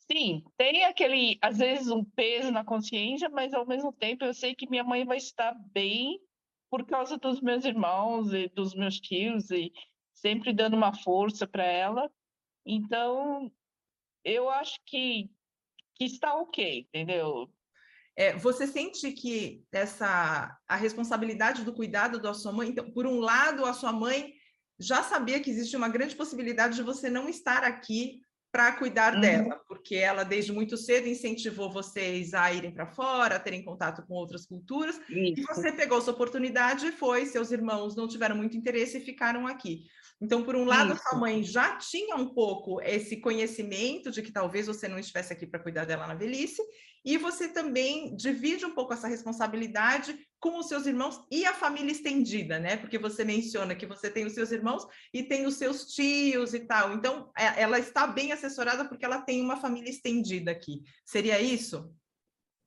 [0.09, 4.55] sim, tem aquele, às vezes, um peso na consciência, mas ao mesmo tempo eu sei
[4.55, 6.19] que minha mãe vai estar bem
[6.69, 9.71] por causa dos meus irmãos e dos meus tios, e
[10.13, 12.09] sempre dando uma força para ela.
[12.65, 13.51] Então,
[14.23, 15.29] eu acho que,
[15.95, 17.51] que está ok, entendeu?
[18.15, 23.19] É, você sente que essa a responsabilidade do cuidado da sua mãe, então, por um
[23.19, 24.33] lado, a sua mãe
[24.79, 29.21] já sabia que existe uma grande possibilidade de você não estar aqui para cuidar uhum.
[29.21, 34.03] dela, porque ela desde muito cedo incentivou vocês a irem para fora, a terem contato
[34.05, 35.39] com outras culturas, Isso.
[35.39, 39.47] e você pegou essa oportunidade e foi, seus irmãos não tiveram muito interesse e ficaram
[39.47, 39.85] aqui.
[40.21, 41.01] Então, por um lado, Isso.
[41.03, 45.47] sua mãe já tinha um pouco esse conhecimento de que talvez você não estivesse aqui
[45.47, 46.61] para cuidar dela na velhice,
[47.03, 51.91] e você também divide um pouco essa responsabilidade com os seus irmãos e a família
[51.91, 52.77] estendida, né?
[52.77, 56.59] Porque você menciona que você tem os seus irmãos e tem os seus tios e
[56.59, 56.93] tal.
[56.93, 60.83] Então, é, ela está bem assessorada porque ela tem uma família estendida aqui.
[61.03, 61.91] Seria isso?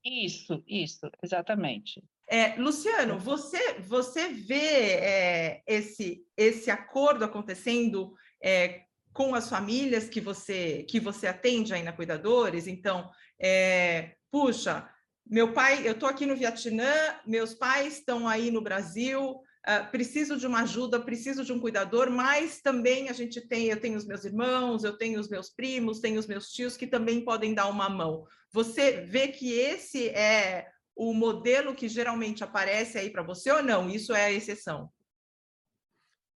[0.05, 2.03] Isso, isso, exatamente.
[2.27, 8.83] É, Luciano, você, você vê é, esse, esse acordo acontecendo é,
[9.13, 12.67] com as famílias que você, que você atende aí na Cuidadores?
[12.67, 14.89] Então, é, puxa,
[15.27, 16.93] meu pai, eu estou aqui no Vietnã,
[17.27, 22.11] meus pais estão aí no Brasil, Uh, preciso de uma ajuda, preciso de um cuidador,
[22.11, 26.01] mas também a gente tem, eu tenho os meus irmãos, eu tenho os meus primos,
[26.01, 28.27] tenho os meus tios que também podem dar uma mão.
[28.53, 33.88] Você vê que esse é o modelo que geralmente aparece aí para você ou não?
[33.88, 34.90] Isso é a exceção?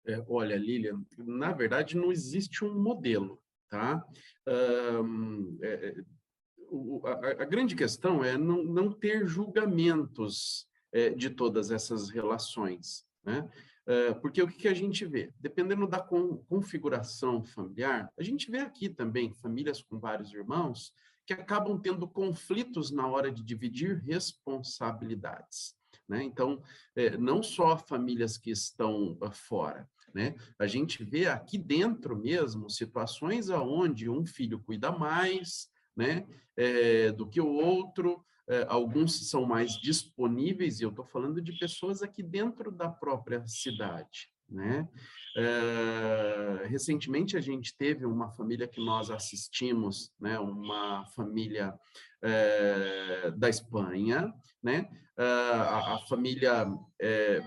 [0.06, 4.04] É, olha, Lilian, na verdade não existe um modelo, tá?
[4.46, 5.96] Um, é,
[6.70, 13.04] o, a, a, grande questão é não, não ter julgamentos é, de todas essas relações,
[13.24, 13.48] né?
[13.88, 15.32] É, porque o que, a gente vê?
[15.38, 20.92] Dependendo da con, configuração familiar, a gente vê aqui também famílias com vários irmãos
[21.26, 25.74] que acabam tendo conflitos na hora de dividir responsabilidades.
[26.08, 26.22] Né?
[26.22, 26.62] Então,
[26.94, 30.34] é, não só famílias que estão uh, fora, né?
[30.58, 37.28] A gente vê aqui dentro mesmo situações aonde um filho cuida mais, né, é, do
[37.28, 38.24] que o outro.
[38.48, 43.44] É, alguns são mais disponíveis e eu estou falando de pessoas aqui dentro da própria
[43.46, 44.88] cidade, né?
[45.36, 51.74] É, recentemente a gente teve uma família que nós assistimos, né, uma família
[52.22, 54.32] é, da Espanha,
[54.62, 54.88] né?
[55.18, 56.66] a, a família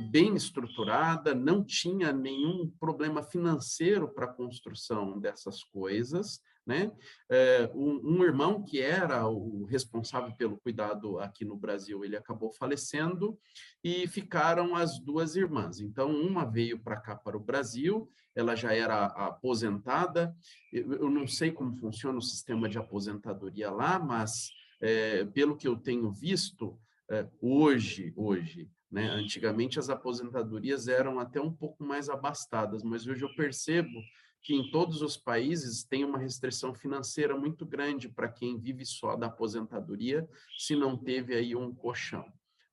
[0.10, 6.92] bem estruturada, não tinha nenhum problema financeiro para a construção dessas coisas, né?
[7.28, 13.40] É, um, irmão que era o responsável pelo cuidado aqui no Brasil, ele acabou falecendo
[13.84, 15.80] e ficaram as duas irmãs.
[15.80, 20.32] Então, uma veio para cá, para o Brasil, ela já era aposentada.
[20.72, 25.68] Eu, eu, não sei como funciona o sistema de aposentadoria lá, mas é, pelo que
[25.68, 26.80] eu tenho visto,
[27.10, 29.08] é, hoje, hoje, né?
[29.10, 34.00] Antigamente as aposentadorias eram até um pouco mais abastadas, mas hoje eu percebo
[34.42, 39.16] que em todos os países tem uma restrição financeira muito grande para quem vive só
[39.16, 42.26] da aposentadoria, se não teve aí um colchão,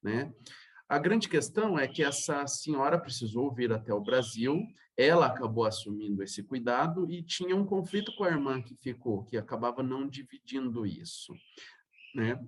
[0.02, 0.32] né?
[0.88, 4.62] A grande questão é que essa senhora precisou vir até o Brasil,
[4.96, 9.36] ela acabou assumindo esse cuidado e tinha um conflito com a irmã que ficou, que
[9.36, 11.34] acabava não dividindo isso,
[12.14, 12.38] né?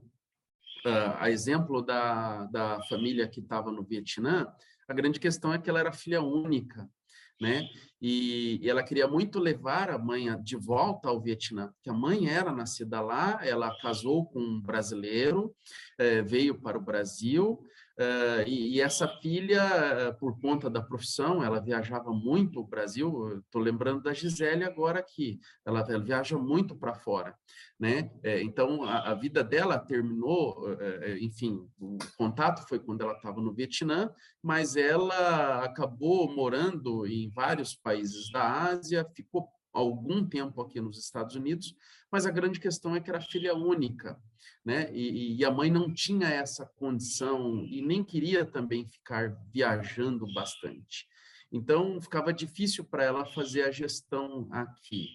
[0.84, 4.46] uh, a exemplo da, da família que estava no Vietnã,
[4.86, 6.88] a grande questão é que ela era filha única,
[7.40, 7.68] né?
[8.00, 12.28] E, e, ela queria muito levar a mãe de volta ao Vietnã, porque a mãe
[12.28, 15.52] era nascida lá, ela casou com um brasileiro,
[15.98, 17.58] eh, veio para o Brasil,
[18.46, 23.38] e, e, essa filha, uh, por conta da profissão, ela viajava muito o Brasil.
[23.38, 25.40] Estou lembrando da Gisele agora aqui.
[25.66, 27.34] Ela, ela viaja muito para fora,
[27.78, 28.10] né?
[28.22, 30.64] É, então a, a, vida dela terminou,
[31.20, 37.74] enfim, o contato foi quando ela estava no Vietnã, mas ela acabou morando em vários
[37.74, 41.74] países da Ásia, ficou algum tempo aqui nos Estados Unidos,
[42.10, 44.16] mas a grande questão é que era filha única
[44.68, 44.90] né?
[44.92, 51.08] E, e, a mãe não tinha essa condição e nem queria também ficar viajando bastante.
[51.50, 55.08] Então, ficava difícil para ela fazer a gestão aqui,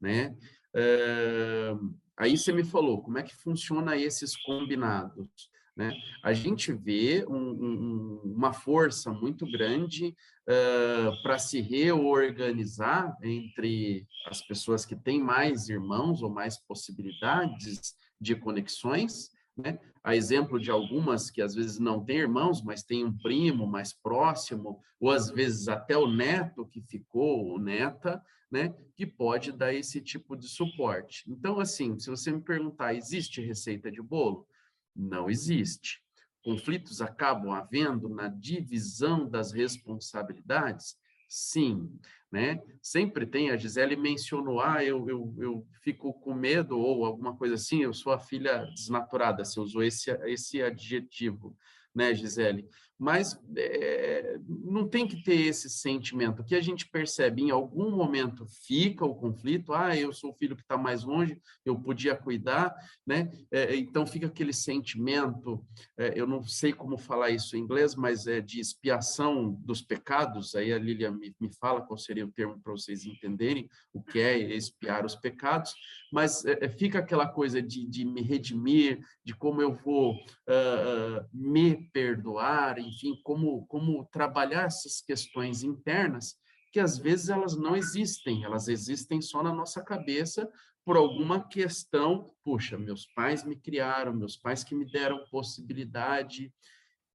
[0.00, 0.36] né?
[0.74, 1.76] É,
[2.16, 5.48] aí você me falou, como é que funciona esses combinados?
[5.76, 5.92] Né?
[6.24, 14.42] A gente vê um, um, uma força muito grande uh, para se reorganizar entre as
[14.42, 19.78] pessoas que têm mais irmãos ou mais possibilidades de conexões, né?
[20.02, 23.92] A exemplo de algumas que às vezes não têm irmãos, mas tem um primo mais
[23.92, 28.74] próximo, ou às vezes até o neto que ficou, ou neta, né?
[28.96, 31.24] Que pode dar esse tipo de suporte.
[31.28, 34.46] Então, assim, se você me perguntar, existe receita de bolo?
[34.94, 36.00] Não existe.
[36.42, 40.96] Conflitos acabam havendo na divisão das responsabilidades?
[41.28, 42.62] Sim né?
[42.82, 47.54] Sempre tem, a Gisele mencionou, ah, eu, eu, eu fico com medo ou alguma coisa
[47.54, 51.56] assim, eu sou a filha desnaturada, você usou esse, esse adjetivo,
[51.94, 52.68] né, Gisele?
[52.98, 56.42] Mas é, não tem que ter esse sentimento.
[56.42, 60.34] O que a gente percebe, em algum momento fica o conflito, ah, eu sou o
[60.34, 62.74] filho que está mais longe, eu podia cuidar,
[63.06, 63.30] né?
[63.50, 65.64] É, então fica aquele sentimento,
[65.96, 70.54] é, eu não sei como falar isso em inglês, mas é de expiação dos pecados,
[70.54, 74.18] aí a Lilian me, me fala qual seria o termo para vocês entenderem o que
[74.18, 75.72] é expiar os pecados,
[76.12, 76.42] mas
[76.78, 83.20] fica aquela coisa de, de me redimir, de como eu vou uh, me perdoar, enfim,
[83.22, 86.36] como, como trabalhar essas questões internas,
[86.72, 90.50] que às vezes elas não existem, elas existem só na nossa cabeça
[90.84, 96.52] por alguma questão, puxa, meus pais me criaram, meus pais que me deram possibilidade,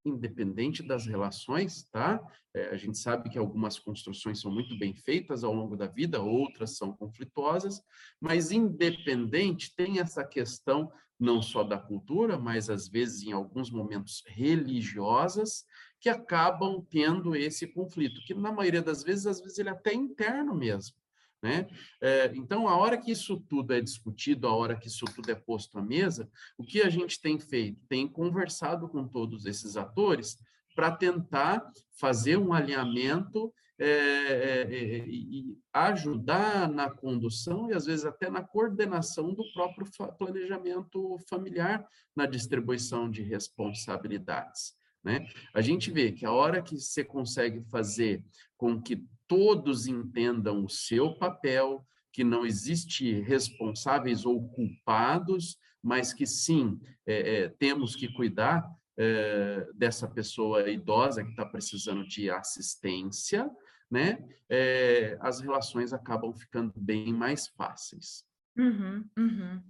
[0.06, 2.22] independente das relações, tá?
[2.54, 6.22] É, a gente sabe que algumas construções são muito bem feitas ao longo da vida,
[6.22, 7.82] outras são conflituosas,
[8.22, 10.92] mas independente tem essa questão
[11.24, 15.66] não só da cultura, mas às vezes em alguns momentos religiosas,
[16.02, 19.94] que acabam tendo esse conflito, que na maioria das vezes, às vezes ele é até
[19.94, 20.98] interno mesmo.
[21.42, 21.68] Né?
[22.02, 25.36] É, então, a hora que isso tudo é discutido, a hora que isso tudo é
[25.36, 27.80] posto à mesa, o que a gente tem feito?
[27.88, 30.38] Tem conversado com todos esses atores
[30.76, 31.66] para tentar
[31.98, 33.54] fazer um alinhamento
[33.86, 39.86] é, é, é, e ajudar na condução e às vezes até na coordenação do próprio
[40.18, 44.74] planejamento familiar na distribuição de responsabilidades.
[45.04, 45.28] Né?
[45.54, 48.24] A gente vê que a hora que você consegue fazer
[48.56, 56.26] com que todos entendam o seu papel, que não existe responsáveis ou culpados, mas que
[56.26, 58.66] sim, é, é, temos que cuidar
[58.96, 63.52] é, dessa pessoa idosa que está precisando de assistência,
[63.94, 64.28] né?
[64.50, 68.26] É, as relações acabam ficando bem mais fáceis.
[68.58, 69.62] Uhum, uhum.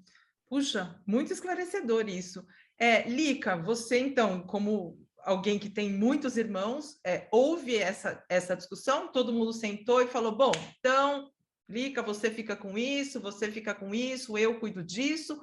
[0.47, 2.45] Puxa, muito esclarecedor isso.
[2.79, 9.11] É, Lica, você então, como alguém que tem muitos irmãos, é, houve essa, essa discussão,
[9.11, 11.29] todo mundo sentou e falou: bom, então,
[11.67, 15.41] Lica, você fica com isso, você fica com isso, eu cuido disso,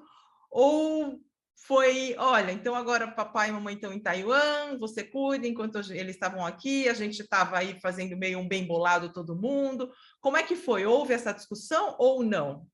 [0.50, 1.20] ou
[1.56, 6.44] foi, olha, então agora papai e mamãe estão em Taiwan, você cuida enquanto eles estavam
[6.44, 9.92] aqui, a gente estava aí fazendo meio um bem bolado todo mundo.
[10.20, 10.84] Como é que foi?
[10.84, 12.66] Houve essa discussão ou não?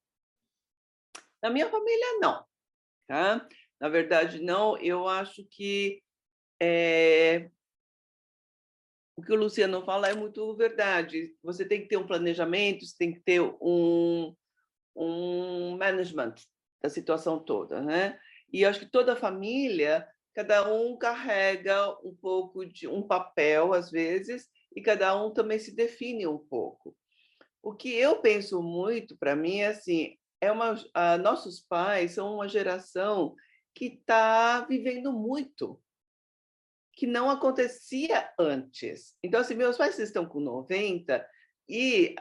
[1.42, 2.44] Na minha família, não.
[3.06, 3.46] Tá?
[3.78, 4.78] Na verdade, não.
[4.78, 6.02] Eu acho que
[6.60, 7.50] é...
[9.16, 11.36] o que o Luciano fala é muito verdade.
[11.42, 14.34] Você tem que ter um planejamento, você tem que ter um,
[14.94, 16.34] um management
[16.82, 18.18] da situação toda, né?
[18.52, 24.48] E acho que toda família, cada um carrega um pouco de um papel, às vezes,
[24.74, 26.96] e cada um também se define um pouco.
[27.62, 32.34] O que eu penso muito para mim é assim, é uma, uh, nossos pais são
[32.34, 33.34] uma geração
[33.74, 35.80] que está vivendo muito,
[36.92, 39.16] que não acontecia antes.
[39.22, 41.26] Então, assim, meus pais estão com 90
[41.68, 42.14] e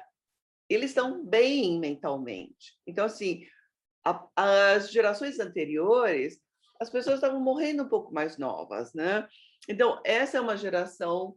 [0.70, 2.78] eles estão bem mentalmente.
[2.86, 3.46] Então, assim,
[4.36, 6.39] as gerações anteriores,
[6.80, 9.28] as pessoas estavam morrendo um pouco mais novas, né?
[9.68, 11.36] Então, essa é uma geração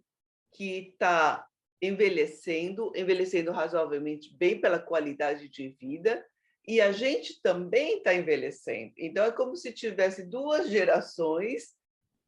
[0.52, 1.46] que está
[1.80, 6.24] envelhecendo, envelhecendo razoavelmente bem pela qualidade de vida,
[6.66, 8.92] e a gente também está envelhecendo.
[8.98, 11.74] Então, é como se tivesse duas gerações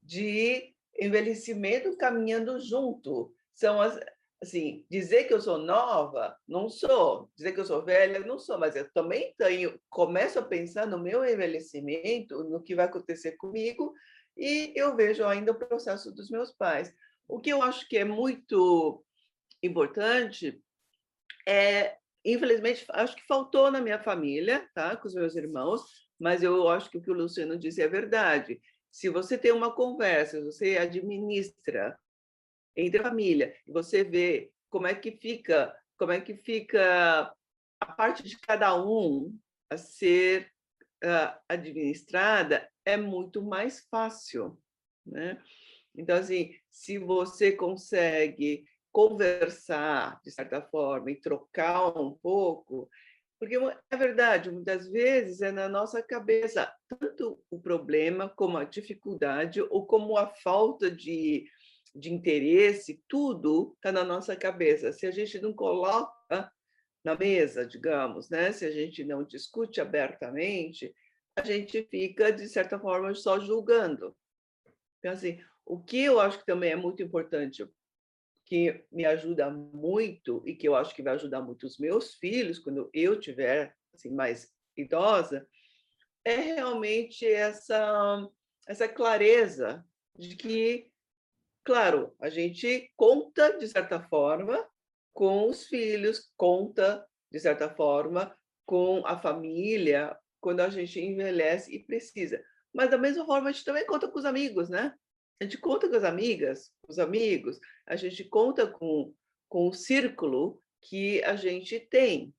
[0.02, 3.34] de envelhecimento caminhando junto.
[3.52, 3.98] São as,
[4.42, 7.30] assim, dizer que eu sou nova, não sou.
[7.36, 8.58] Dizer que eu sou velha, não sou.
[8.58, 13.92] Mas eu também tenho, começo a pensar no meu envelhecimento, no que vai acontecer comigo,
[14.36, 16.92] e eu vejo ainda o processo dos meus pais.
[17.28, 19.04] O que eu acho que é muito
[19.62, 20.62] importante
[21.46, 25.82] é, infelizmente, acho que faltou na minha família, tá, com os meus irmãos,
[26.18, 28.60] mas eu acho que o que o Luciano disse é verdade.
[28.90, 31.98] Se você tem uma conversa, você administra
[32.76, 37.34] entre a família, e você vê como é que fica, como é que fica
[37.80, 39.36] a parte de cada um
[39.68, 40.50] a ser
[41.04, 44.58] uh, administrada, é muito mais fácil,
[45.06, 45.42] né?
[45.94, 52.88] Então, assim, se você consegue conversar, de certa forma, e trocar um pouco,
[53.38, 53.56] porque
[53.90, 59.86] é verdade, muitas vezes é na nossa cabeça tanto o problema como a dificuldade ou
[59.86, 61.46] como a falta de
[61.94, 64.92] de interesse, tudo está na nossa cabeça.
[64.92, 66.52] Se a gente não coloca
[67.04, 68.52] na mesa, digamos, né?
[68.52, 70.94] se a gente não discute abertamente,
[71.36, 74.14] a gente fica, de certa forma, só julgando.
[74.98, 77.66] Então, assim, o que eu acho que também é muito importante,
[78.44, 82.58] que me ajuda muito e que eu acho que vai ajudar muito os meus filhos
[82.58, 85.46] quando eu tiver assim mais idosa,
[86.24, 88.28] é realmente essa
[88.66, 89.84] essa clareza
[90.16, 90.89] de que
[91.70, 94.68] Claro, a gente conta, de certa forma,
[95.12, 101.78] com os filhos, conta, de certa forma, com a família, quando a gente envelhece e
[101.78, 102.42] precisa.
[102.74, 104.92] Mas, da mesma forma, a gente também conta com os amigos, né?
[105.40, 109.14] A gente conta com as amigas, com os amigos, a gente conta com,
[109.48, 112.34] com o círculo que a gente tem.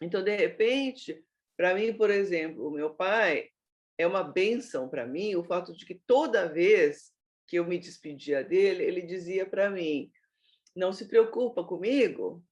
[0.00, 1.24] Então, de repente,
[1.56, 3.48] para mim, por exemplo, o meu pai
[3.96, 7.12] é uma benção para mim o fato de que toda vez
[7.50, 10.12] que eu me despedia dele, ele dizia para mim:
[10.74, 12.46] não se preocupa comigo,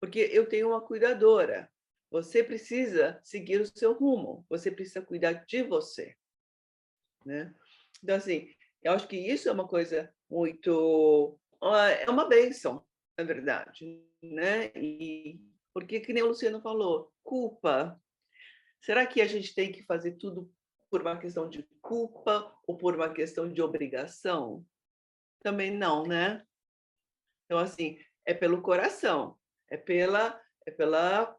[0.00, 1.70] porque eu tenho uma cuidadora.
[2.10, 6.16] Você precisa seguir o seu rumo, você precisa cuidar de você.
[7.26, 7.54] Né?
[8.02, 8.50] Então, assim,
[8.82, 11.38] eu acho que isso é uma coisa muito.
[12.00, 12.82] É uma benção,
[13.18, 14.02] na verdade.
[14.22, 14.72] Né?
[14.74, 15.38] E
[15.74, 18.00] porque, que nem o Luciano falou, culpa.
[18.80, 20.50] Será que a gente tem que fazer tudo
[20.92, 24.62] por uma questão de culpa ou por uma questão de obrigação?
[25.42, 26.44] Também não, né?
[27.46, 29.38] Então, assim, é pelo coração,
[29.70, 31.34] é pela, é pela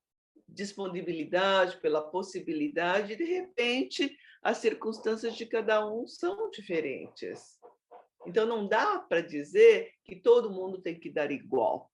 [0.48, 7.60] disponibilidade, pela possibilidade, de repente, as circunstâncias de cada um são diferentes.
[8.26, 11.92] Então, não dá para dizer que todo mundo tem que dar igual.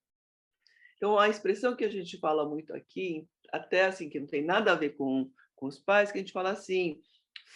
[0.96, 4.72] Então, a expressão que a gente fala muito aqui, até assim, que não tem nada
[4.72, 7.02] a ver com, com os pais, que a gente fala assim,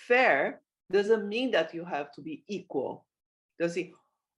[0.07, 3.07] fair doesn't mean that you have to be equal.
[3.55, 3.93] Então, assim,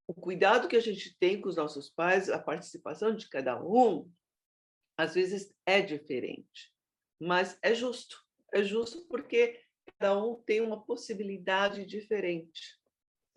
[0.07, 4.09] o cuidado que a gente tem com os nossos pais, a participação de cada um,
[4.97, 6.73] às vezes é diferente,
[7.19, 8.23] mas é justo.
[8.53, 9.59] É justo porque
[9.99, 12.79] cada um tem uma possibilidade diferente.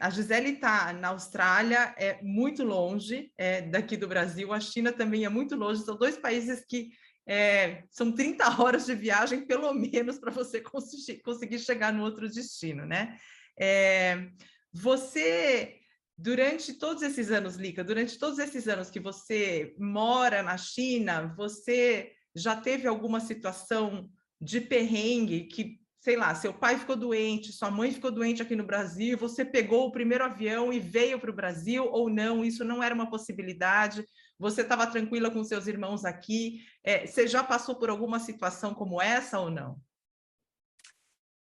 [0.01, 5.25] A Gisele está na Austrália, é muito longe é, daqui do Brasil, a China também
[5.25, 6.93] é muito longe, são dois países que
[7.29, 12.87] é, são 30 horas de viagem, pelo menos, para você conseguir, chegar no outro destino,
[12.87, 13.18] né?
[13.61, 14.29] É,
[14.72, 15.76] você,
[16.16, 22.12] durante todos esses anos, Lica, durante todos esses anos que você mora na China, você
[22.35, 24.11] já teve alguma situação
[24.41, 28.64] de perrengue que sei lá, seu pai ficou doente, sua mãe ficou doente aqui no
[28.64, 32.45] Brasil, você pegou o primeiro avião e veio para o Brasil ou não?
[32.45, 34.07] Isso não era uma possibilidade.
[34.39, 36.64] Você estava tranquila com seus irmãos aqui?
[36.84, 39.80] É, você já passou por alguma situação como essa ou não?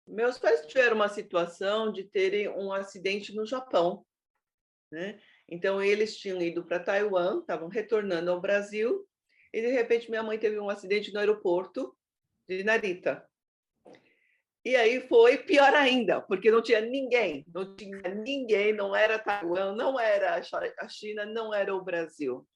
[0.06, 4.04] Meus pais tiveram uma situação de terem um acidente no Japão,
[4.90, 5.20] né?
[5.48, 9.08] Então eles tinham ido para Taiwan, estavam retornando ao Brasil
[9.52, 11.96] e de repente minha mãe teve um acidente no aeroporto
[12.48, 13.24] de Narita.
[14.64, 19.74] E aí foi pior ainda, porque não tinha ninguém, não tinha ninguém, não era Taiwan,
[19.74, 20.42] não era
[20.78, 22.46] a China, não era o Brasil,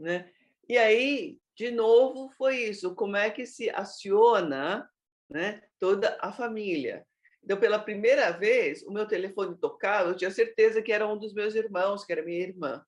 [0.00, 0.30] né?
[0.68, 4.88] E aí, de novo, foi isso, como é que se aciona,
[5.28, 7.06] né, toda a família.
[7.42, 11.32] Então, pela primeira vez, o meu telefone tocava, eu tinha certeza que era um dos
[11.32, 12.84] meus irmãos, que era minha irmã.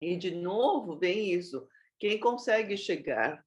[0.00, 1.68] E de novo vem isso,
[1.98, 3.44] quem consegue chegar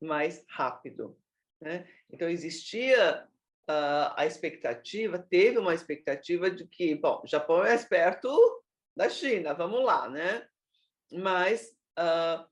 [0.00, 1.18] mais rápido,
[1.60, 1.86] né?
[2.10, 3.26] Então existia
[3.68, 8.30] uh, a expectativa, teve uma expectativa de que, bom, Japão é mais perto
[8.96, 10.46] da China, vamos lá, né?
[11.12, 12.46] Mas uh,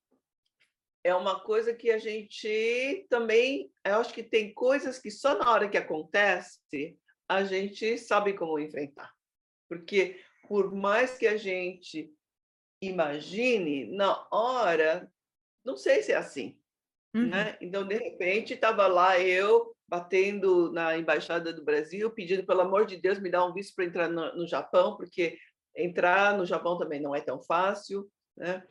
[1.03, 5.51] é uma coisa que a gente também, eu acho que tem coisas que só na
[5.51, 9.13] hora que acontece a gente sabe como enfrentar.
[9.69, 12.13] Porque por mais que a gente
[12.81, 15.11] imagine, na hora,
[15.65, 16.59] não sei se é assim.
[17.15, 17.29] Uhum.
[17.29, 17.57] Né?
[17.61, 22.97] Então, de repente, estava lá eu batendo na embaixada do Brasil, pedindo pelo amor de
[22.97, 25.39] Deus me dá um visto para entrar no, no, Japão, porque
[25.75, 28.63] entrar no Japão também não é tão fácil, né?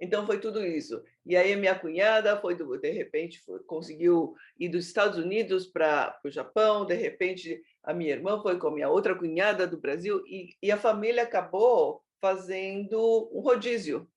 [0.00, 1.02] Então foi tudo isso.
[1.24, 6.18] E aí minha cunhada foi do, de repente foi, conseguiu ir dos Estados Unidos para
[6.24, 10.22] o Japão, de repente a minha irmã foi com a minha outra cunhada do Brasil
[10.26, 14.08] e, e a família acabou fazendo um rodízio,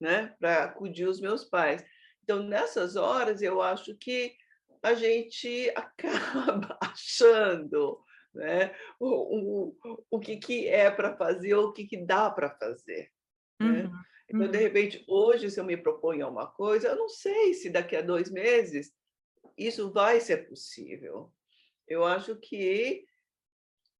[0.00, 1.84] né, para acudir os meus pais.
[2.22, 4.34] Então nessas horas eu acho que
[4.82, 8.02] a gente acaba achando
[8.34, 12.50] né, o, o, o que, que é para fazer ou o que, que dá para
[12.50, 13.10] fazer.
[13.60, 13.90] Né?
[14.32, 14.62] Então, de uhum.
[14.62, 18.00] repente, hoje, se eu me proponho a uma coisa, eu não sei se daqui a
[18.00, 18.92] dois meses
[19.58, 21.30] isso vai ser possível.
[21.86, 23.04] Eu acho que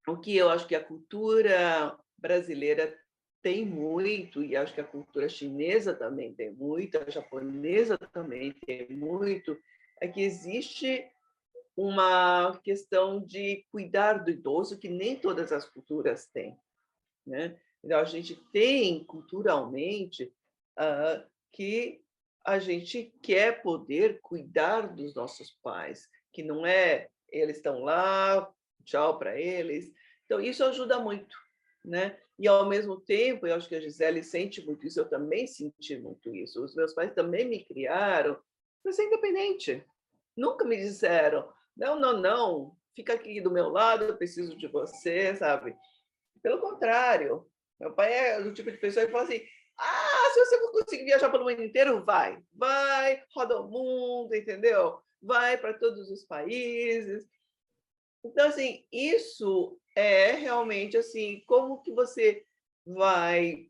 [0.08, 2.98] o que eu acho que a cultura brasileira
[3.42, 8.88] tem muito, e acho que a cultura chinesa também tem muito, a japonesa também tem
[8.90, 9.58] muito,
[10.00, 11.04] é que existe
[11.76, 16.56] uma questão de cuidar do idoso que nem todas as culturas têm.
[17.26, 17.58] Né?
[17.84, 20.32] Então, a gente tem culturalmente
[20.78, 22.00] uh, que
[22.44, 28.52] a gente quer poder cuidar dos nossos pais, que não é eles estão lá,
[28.84, 29.92] tchau para eles.
[30.26, 31.36] Então, isso ajuda muito.
[31.84, 32.18] Né?
[32.38, 35.96] E, ao mesmo tempo, eu acho que a Gisele sente muito isso, eu também senti
[35.96, 36.62] muito isso.
[36.62, 38.38] Os meus pais também me criaram
[38.82, 39.84] para ser independente.
[40.36, 45.34] Nunca me disseram, não, não, não, fica aqui do meu lado, eu preciso de você,
[45.36, 45.76] sabe?
[46.42, 47.46] Pelo contrário,
[47.82, 49.42] meu pai é do tipo de pessoa que fala assim,
[49.76, 55.00] ah, se você conseguir viajar pelo mundo inteiro, vai, vai, roda o mundo, entendeu?
[55.20, 57.28] Vai para todos os países.
[58.24, 62.46] Então, assim, isso é realmente assim, como que você
[62.86, 63.68] vai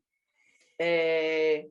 [0.78, 1.70] é,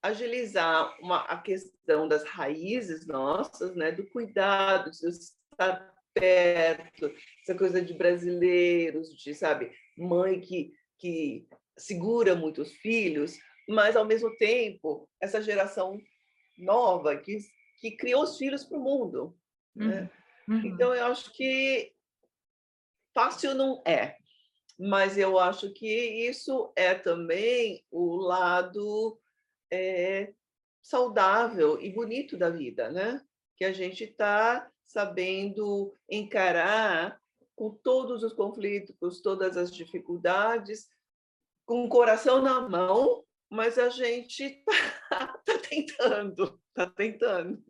[0.00, 7.12] agilizar uma, a questão das raízes nossas, né, do cuidado, de estar perto,
[7.42, 11.48] essa coisa de brasileiros, de, sabe, mãe que, que
[11.80, 16.00] segura muitos filhos, mas, ao mesmo tempo, essa geração
[16.58, 17.38] nova que,
[17.80, 19.36] que criou os filhos para o mundo.
[19.74, 20.10] Né?
[20.48, 20.56] Uhum.
[20.56, 20.66] Uhum.
[20.66, 21.92] Então, eu acho que
[23.14, 24.16] fácil não é,
[24.78, 25.86] mas eu acho que
[26.28, 29.18] isso é também o lado
[29.70, 30.32] é,
[30.82, 33.22] saudável e bonito da vida, né?
[33.56, 37.20] Que a gente está sabendo encarar
[37.54, 40.88] com todos os conflitos, todas as dificuldades,
[41.70, 47.64] com o coração na mão, mas a gente está tá tentando, está tentando.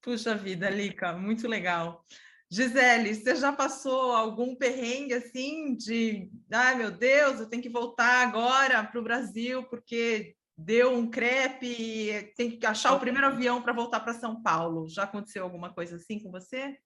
[0.00, 2.02] Puxa vida, Lica, muito legal.
[2.50, 8.26] Gisele, você já passou algum perrengue assim de, ai meu Deus, eu tenho que voltar
[8.26, 13.60] agora para o Brasil porque deu um crepe e tem que achar o primeiro avião
[13.60, 14.88] para voltar para São Paulo.
[14.88, 16.78] Já aconteceu alguma coisa assim com você?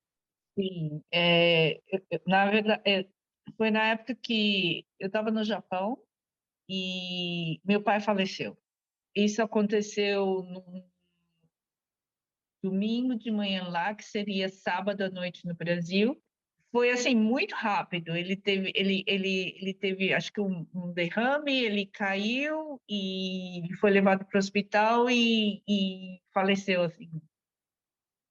[0.58, 1.78] Sim, é,
[2.26, 3.06] na verdade, é,
[3.56, 5.98] foi na época que eu estava no Japão
[6.68, 8.56] e meu pai faleceu.
[9.14, 10.88] Isso aconteceu num
[12.62, 16.20] domingo de manhã lá, que seria sábado à noite no Brasil.
[16.70, 18.14] Foi assim muito rápido.
[18.14, 21.52] Ele teve, ele, ele, ele teve, acho que um, um derrame.
[21.64, 27.10] Ele caiu e foi levado para o hospital e, e faleceu assim.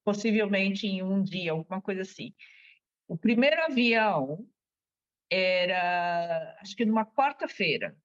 [0.06, 2.34] possivelmente em um dia, alguma coisa assim.
[3.08, 4.48] O primeiro avião
[5.32, 7.96] era, acho que numa quarta-feira,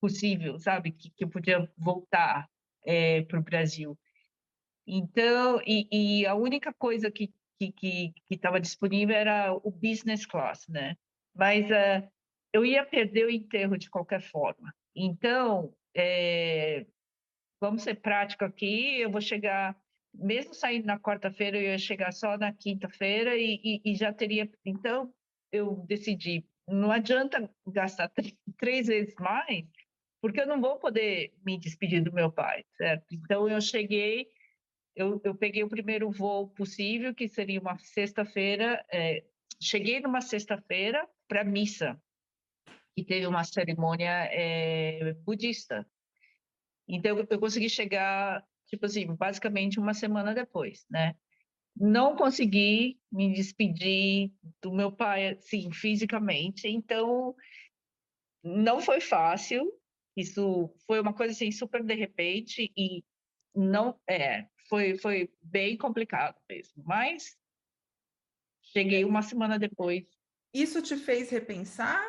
[0.00, 2.48] possível, sabe, que, que eu podia voltar
[2.86, 3.98] é, para o Brasil.
[4.86, 10.96] Então, e, e, a única coisa que que estava disponível era o business class, né?
[11.34, 12.08] Mas uh,
[12.52, 14.72] eu ia perder o enterro de qualquer forma.
[14.94, 16.86] Então, é,
[17.60, 19.76] vamos ser prático aqui, eu vou chegar,
[20.14, 24.48] mesmo saindo na quarta-feira, eu ia chegar só na quinta-feira e, e, e, já teria.
[24.64, 25.12] Então,
[25.52, 28.10] eu decidi, não adianta gastar
[28.58, 29.64] três vezes mais,
[30.20, 33.06] porque eu não vou poder me despedir do meu pai, certo?
[33.12, 34.28] Então, eu cheguei,
[34.94, 39.24] eu, eu peguei o primeiro voo possível, que seria uma sexta-feira, é,
[39.60, 42.00] cheguei numa sexta-feira para missa,
[42.96, 45.86] e teve uma cerimônia é, budista.
[46.88, 51.14] Então, eu consegui chegar, tipo assim, basicamente uma semana depois, né?
[51.80, 56.66] Não consegui me despedir do meu pai, assim, fisicamente.
[56.66, 57.34] Então,
[58.42, 59.72] não foi fácil.
[60.16, 63.04] Isso foi uma coisa, assim, super de repente e
[63.54, 63.98] não...
[64.08, 66.82] É, foi, foi bem complicado mesmo.
[66.84, 67.36] Mas
[68.62, 70.04] cheguei uma semana depois.
[70.52, 72.04] Isso te fez repensar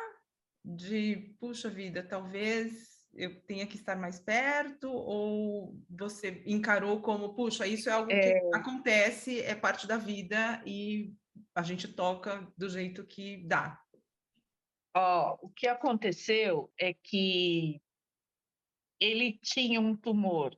[0.64, 7.66] de, puxa vida, talvez eu tenha que estar mais perto, ou você encarou como, puxa,
[7.66, 8.40] isso é algo é...
[8.40, 11.12] que acontece, é parte da vida e
[11.54, 13.80] a gente toca do jeito que dá?
[14.96, 17.80] Oh, o que aconteceu é que
[18.98, 20.56] ele tinha um tumor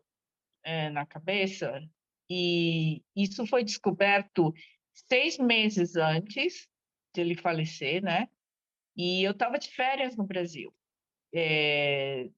[0.64, 1.82] é, na cabeça
[2.30, 4.52] e isso foi descoberto
[4.92, 6.68] seis meses antes
[7.14, 8.28] de ele falecer, né?
[8.96, 10.74] E eu estava de férias no Brasil.
[11.34, 12.30] É,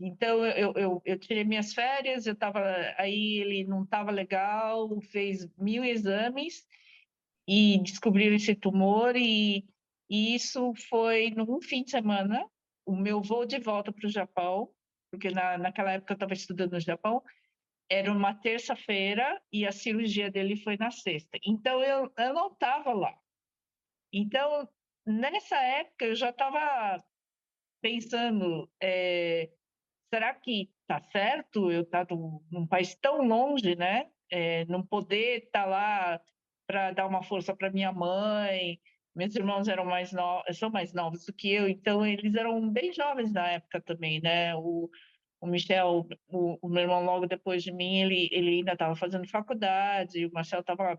[0.00, 2.60] então, eu, eu, eu tirei minhas férias, eu estava
[2.96, 6.66] aí, ele não estava legal, fez mil exames
[7.46, 9.66] e descobriram esse tumor e,
[10.08, 12.48] e isso foi num fim de semana,
[12.86, 14.72] o meu voo de volta para o Japão,
[15.10, 17.22] porque na, naquela época eu estava estudando no Japão,
[17.90, 21.38] era uma terça-feira e a cirurgia dele foi na sexta.
[21.44, 23.14] Então, eu, eu não estava lá.
[24.12, 24.66] Então,
[25.04, 27.04] nessa época, eu já estava
[27.82, 29.50] pensando, é,
[30.10, 34.06] será que está certo eu estar tá num, país tão longe, né?
[34.30, 36.20] É, não poder estar tá lá
[36.66, 38.78] para dar uma força para minha mãe.
[39.14, 42.92] Meus irmãos eram mais novos, são mais novos do que eu, então eles eram bem
[42.92, 44.54] jovens na época também, né?
[44.56, 44.88] O,
[45.40, 49.28] o Michel, o, o meu irmão logo depois de mim, ele, ele ainda estava fazendo
[49.28, 50.98] faculdade, o Marcel estava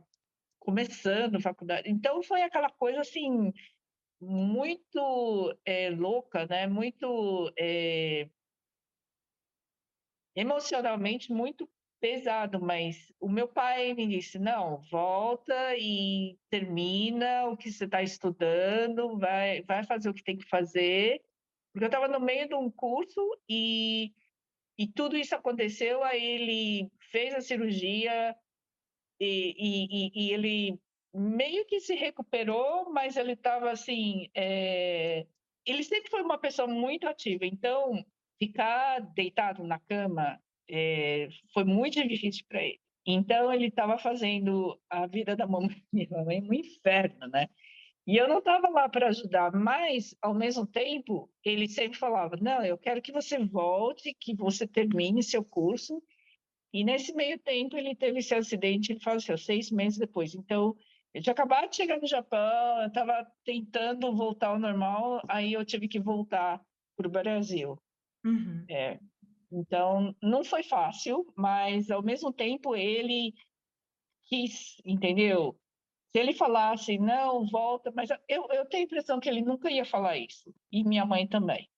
[0.59, 1.89] começando faculdade.
[1.89, 3.51] Então foi aquela coisa assim
[4.19, 6.67] muito é, louca, né?
[6.67, 8.29] Muito é,
[10.35, 11.69] emocionalmente muito
[11.99, 18.01] pesado, mas o meu pai me disse: não, volta e termina o que você está
[18.01, 21.21] estudando, vai, vai fazer o que tem que fazer,
[21.71, 24.13] porque eu estava no meio de um curso e,
[24.77, 28.35] e tudo isso aconteceu, aí ele fez a cirurgia
[29.19, 30.79] e, e, e ele
[31.13, 34.29] meio que se recuperou, mas ele estava assim.
[34.35, 35.27] É...
[35.65, 38.03] Ele sempre foi uma pessoa muito ativa, então
[38.41, 42.79] ficar deitado na cama é, foi muito difícil para ele.
[43.05, 45.77] Então ele estava fazendo a vida da mamãe,
[46.09, 47.47] mamãe um inferno, né?
[48.07, 52.63] E eu não estava lá para ajudar, mas ao mesmo tempo ele sempre falava: não,
[52.65, 56.01] eu quero que você volte, que você termine seu curso.
[56.73, 60.33] E nesse meio tempo ele teve esse acidente, ele faleceu seis meses depois.
[60.33, 60.75] Então
[61.13, 65.65] eu tinha acabado de chegar no Japão, eu estava tentando voltar ao normal, aí eu
[65.65, 66.59] tive que voltar
[66.95, 67.77] para o Brasil.
[68.23, 68.65] Uhum.
[68.69, 68.99] É,
[69.51, 73.33] então, não foi fácil, mas ao mesmo tempo ele
[74.29, 75.59] quis, entendeu?
[76.11, 79.85] Se ele falasse, não, volta, mas eu, eu tenho a impressão que ele nunca ia
[79.85, 81.69] falar isso, e minha mãe também.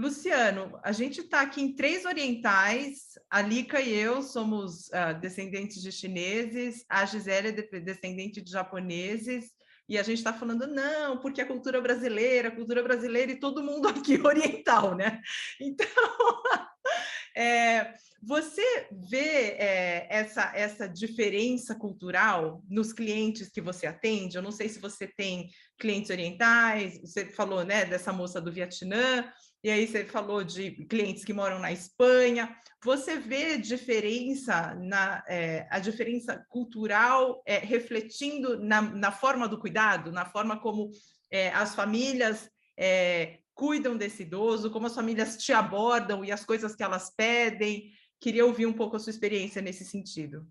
[0.00, 5.82] Luciano, a gente está aqui em três orientais, a Lica e eu somos uh, descendentes
[5.82, 9.52] de chineses, a Gisele é descendente de japoneses,
[9.90, 13.64] e a gente está falando, não, porque a cultura brasileira, a cultura brasileira e todo
[13.64, 15.20] mundo aqui oriental, né?
[15.60, 15.88] Então,
[17.36, 24.36] é, você vê é, essa, essa diferença cultural nos clientes que você atende?
[24.36, 29.28] Eu não sei se você tem clientes orientais, você falou né, dessa moça do Vietnã,
[29.62, 32.56] e aí você falou de clientes que moram na Espanha.
[32.82, 40.10] Você vê diferença na é, a diferença cultural é, refletindo na, na, forma do cuidado,
[40.10, 40.90] na forma como
[41.30, 46.74] é, as famílias é, cuidam desse idoso, como as famílias te abordam e as coisas
[46.74, 47.92] que elas pedem.
[48.18, 50.46] Queria ouvir um pouco a sua experiência nesse sentido.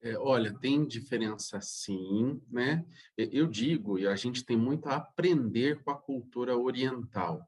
[0.00, 2.84] É, olha, tem diferença sim, né?
[3.16, 7.46] Eu digo, e a gente tem muito a aprender com a cultura oriental.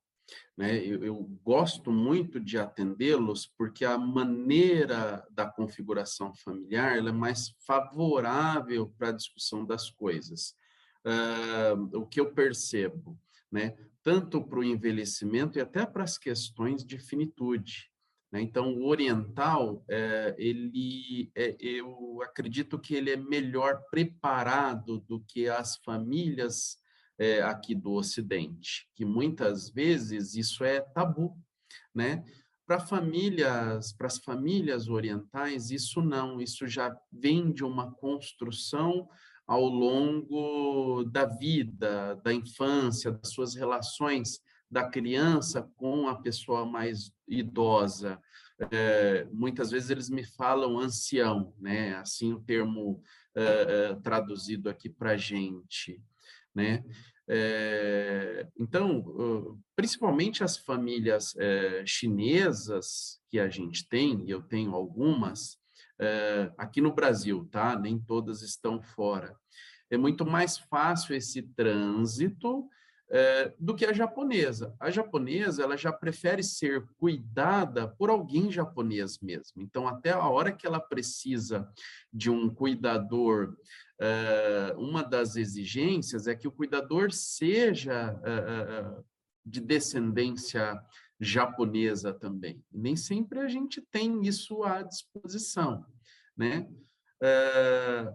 [0.56, 0.84] Né?
[0.84, 8.92] Eu, eu gosto muito de atendê-los porque a maneira da configuração familiar é mais favorável
[8.98, 10.54] para a discussão das coisas.
[11.06, 13.18] Uh, o que eu percebo,
[13.50, 13.76] né?
[14.02, 17.90] tanto para o envelhecimento e até para as questões de finitude.
[18.32, 18.40] Né?
[18.40, 25.48] Então, o oriental, é, ele, é, eu acredito que ele é melhor preparado do que
[25.48, 26.78] as famílias
[27.18, 31.36] é, aqui do Ocidente, que muitas vezes isso é tabu,
[31.94, 32.24] né?
[32.66, 39.08] Para famílias, para as famílias orientais, isso não, isso já vem de uma construção
[39.44, 44.40] ao longo da vida, da infância, das suas relações
[44.70, 48.20] da criança com a pessoa mais idosa.
[48.70, 51.96] É, muitas vezes eles me falam ancião, né?
[51.96, 53.02] Assim o termo
[53.34, 56.00] é, traduzido aqui para gente,
[56.54, 56.84] né?
[57.26, 61.34] É, então, principalmente as famílias
[61.86, 65.58] chinesas que a gente tem, e eu tenho algumas
[66.58, 67.78] aqui no Brasil, tá?
[67.78, 69.36] Nem todas estão fora.
[69.88, 72.68] É muito mais fácil esse trânsito
[73.10, 74.74] é, do que a japonesa.
[74.78, 79.60] A japonesa ela já prefere ser cuidada por alguém japonês mesmo.
[79.60, 81.68] Então, até a hora que ela precisa
[82.12, 83.56] de um cuidador,
[84.00, 89.02] é, uma das exigências é que o cuidador seja é,
[89.44, 90.80] de descendência
[91.18, 92.62] japonesa também.
[92.70, 95.84] Nem sempre a gente tem isso à disposição,
[96.36, 96.68] né?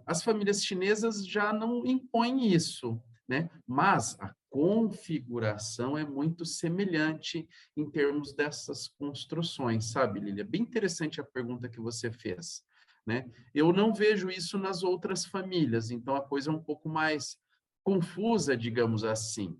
[0.07, 3.51] as famílias chinesas já não impõem isso, né?
[3.67, 7.45] Mas a configuração é muito semelhante
[7.75, 10.45] em termos dessas construções, sabe, Lília?
[10.45, 12.63] Bem interessante a pergunta que você fez,
[13.05, 13.29] né?
[13.53, 17.37] Eu não vejo isso nas outras famílias, então a coisa é um pouco mais
[17.83, 19.59] confusa, digamos assim,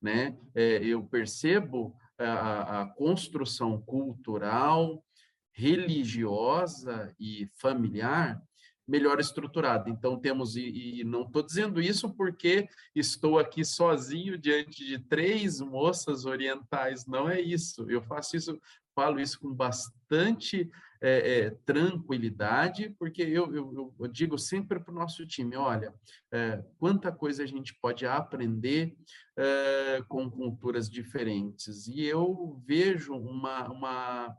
[0.00, 0.38] né?
[0.54, 5.04] É, eu percebo a, a construção cultural,
[5.50, 8.40] religiosa e familiar
[8.86, 9.90] melhor estruturada.
[9.90, 15.60] Então, temos, e, e não estou dizendo isso porque estou aqui sozinho diante de três
[15.60, 17.90] moças orientais, não é isso.
[17.90, 18.60] Eu faço isso,
[18.94, 20.70] falo isso com bastante
[21.00, 25.92] é, é, tranquilidade, porque eu, eu, eu digo sempre para o nosso time: olha,
[26.32, 28.96] é, quanta coisa a gente pode aprender
[29.36, 31.86] é, com culturas diferentes.
[31.86, 34.36] E eu vejo uma, uma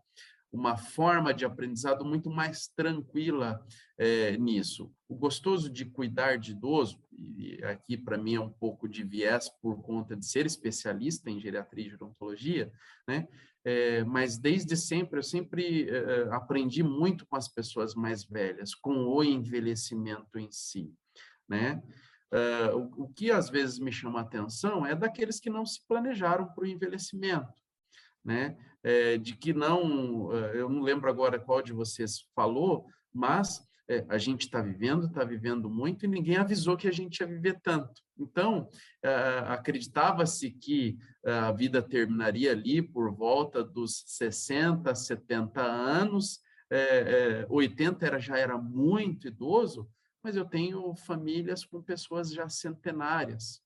[0.58, 3.64] uma forma de aprendizado muito mais tranquila
[3.98, 4.92] é, nisso.
[5.08, 9.50] O gostoso de cuidar de idoso, e aqui para mim é um pouco de viés
[9.62, 12.72] por conta de ser especialista em geriatria e gerontologia,
[13.08, 13.28] né?
[13.64, 19.08] É, mas desde sempre, eu sempre é, aprendi muito com as pessoas mais velhas, com
[19.08, 20.94] o envelhecimento em si,
[21.48, 21.84] né?
[22.30, 26.46] Uh, o, o, que às vezes me chama atenção é daqueles que não se planejaram
[26.48, 27.48] para o envelhecimento,
[28.28, 28.58] né?
[28.84, 34.18] É, de que não, eu não lembro agora qual de vocês falou, mas é, a
[34.18, 38.02] gente está vivendo, está vivendo muito e ninguém avisou que a gente ia viver tanto.
[38.20, 38.70] Então,
[39.02, 39.10] é,
[39.48, 48.20] acreditava-se que a vida terminaria ali por volta dos 60, 70 anos, é, 80 era,
[48.20, 49.90] já era muito idoso,
[50.22, 53.62] mas eu tenho famílias com pessoas já centenárias,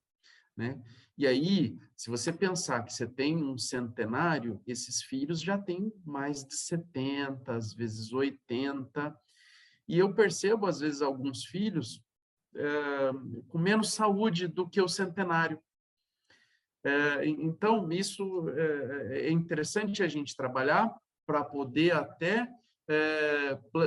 [0.61, 0.79] né?
[1.17, 6.45] E aí, se você pensar que você tem um centenário, esses filhos já têm mais
[6.45, 9.15] de 70, às vezes 80,
[9.87, 12.03] e eu percebo, às vezes, alguns filhos
[12.55, 13.11] é,
[13.49, 15.59] com menos saúde do que o centenário.
[16.83, 20.93] É, então, isso é, é interessante a gente trabalhar
[21.25, 22.47] para poder até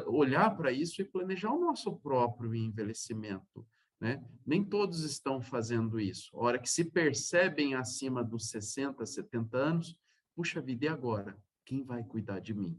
[0.06, 3.66] olhar para isso e planejar o nosso próprio envelhecimento.
[4.00, 4.22] Né?
[4.46, 6.36] Nem todos estão fazendo isso.
[6.36, 9.96] A hora que se percebem acima dos 60, 70 anos,
[10.34, 11.36] puxa vida, e agora?
[11.64, 12.78] Quem vai cuidar de mim?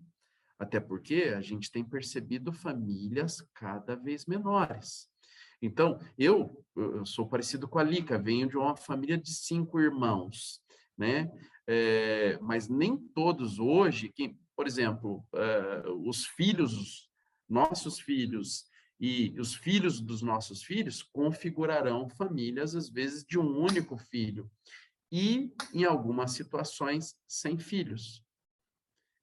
[0.57, 5.09] Até porque a gente tem percebido famílias cada vez menores.
[5.61, 10.61] Então, eu, eu sou parecido com a Lica, venho de uma família de cinco irmãos,
[10.97, 11.31] né?
[11.67, 17.09] É, mas nem todos hoje, que, por exemplo, uh, os filhos,
[17.49, 18.65] nossos filhos
[18.99, 24.49] e os filhos dos nossos filhos configurarão famílias, às vezes, de um único filho,
[25.11, 28.23] e, em algumas situações, sem filhos.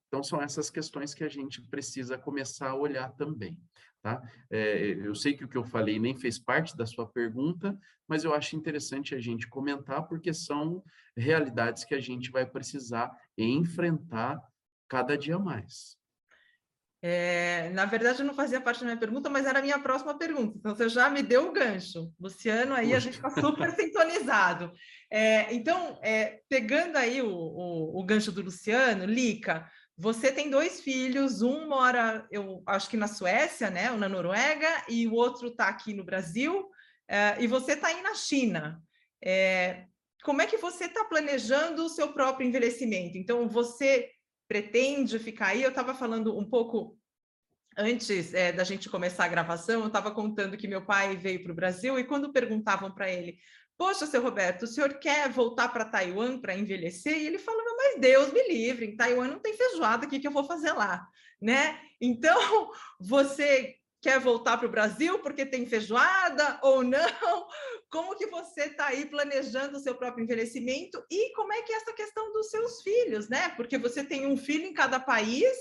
[0.09, 3.59] Então, são essas questões que a gente precisa começar a olhar também.
[4.03, 4.21] Tá?
[4.51, 8.25] É, eu sei que o que eu falei nem fez parte da sua pergunta, mas
[8.25, 10.83] eu acho interessante a gente comentar, porque são
[11.17, 14.43] realidades que a gente vai precisar enfrentar
[14.89, 15.97] cada dia mais.
[17.05, 20.57] É, na verdade, não fazia parte da minha pergunta, mas era a minha próxima pergunta.
[20.57, 22.13] Então, você já me deu o gancho.
[22.21, 24.73] Luciano, aí a gente está super sintonizado.
[25.11, 30.81] É, então, é, pegando aí o, o, o, gancho do Luciano, Lica, você tem dois
[30.81, 35.49] filhos, um mora, eu acho que na Suécia, né, ou na Noruega, e o outro
[35.49, 36.71] está aqui no Brasil,
[37.09, 38.81] é, e você está aí na China.
[39.23, 39.87] É,
[40.23, 43.19] como é que você está planejando o seu próprio envelhecimento?
[43.19, 44.09] Então, você
[44.53, 45.63] pretende ficar aí?
[45.63, 46.99] Eu estava falando um pouco
[47.75, 51.53] antes é, da gente começar a gravação, eu estava contando que meu pai veio para
[51.53, 53.39] o Brasil e quando perguntavam para ele,
[53.79, 57.17] poxa, seu Roberto, o senhor quer voltar para Taiwan para envelhecer?
[57.17, 60.29] E ele falava, mas Deus me livre, em Taiwan não tem feijoada, o que, que
[60.29, 61.09] eu vou fazer lá?
[61.41, 61.81] Né?
[61.99, 66.99] Então, você quer voltar para o Brasil porque tem feijoada ou não?
[67.89, 71.77] Como que você está aí planejando o seu próprio envelhecimento e como é que é
[71.77, 73.51] essa questão dos seus filhos, né?
[73.51, 75.53] Porque você tem um filho em cada país.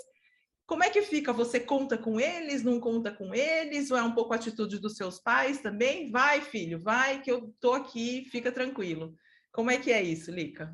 [0.66, 1.34] Como é que fica?
[1.34, 3.92] Você conta com eles, não conta com eles?
[3.92, 6.10] Ou é um pouco a atitude dos seus pais também?
[6.10, 9.14] Vai, filho, vai, que eu tô aqui, fica tranquilo.
[9.52, 10.74] Como é que é isso, Lica?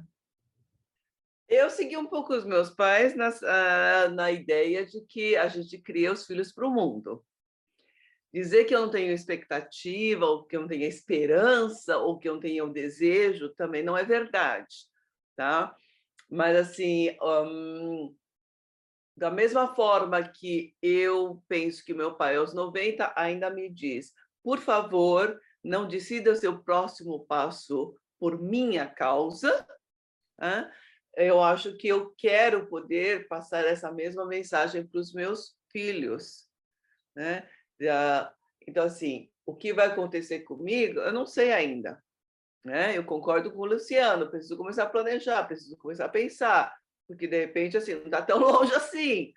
[1.50, 5.80] Eu segui um pouco os meus pais na, uh, na ideia de que a gente
[5.80, 7.26] cria os filhos para o mundo.
[8.38, 12.36] Dizer que eu não tenho expectativa, ou que eu não tenho esperança, ou que eu
[12.36, 14.86] não tenho desejo, também não é verdade,
[15.36, 15.76] tá?
[16.30, 18.16] Mas, assim, um,
[19.16, 24.14] da mesma forma que eu penso que meu pai, aos 90, ainda me diz,
[24.44, 29.68] por favor, não decida o seu próximo passo por minha causa,
[30.38, 30.72] né?
[31.16, 36.48] eu acho que eu quero poder passar essa mesma mensagem para os meus filhos,
[37.16, 37.50] né?
[37.80, 42.04] Então, assim, o que vai acontecer comigo, eu não sei ainda.
[42.64, 42.98] Né?
[42.98, 46.76] Eu concordo com o Luciano, preciso começar a planejar, preciso começar a pensar,
[47.08, 49.32] porque de repente, assim, não está tão longe assim.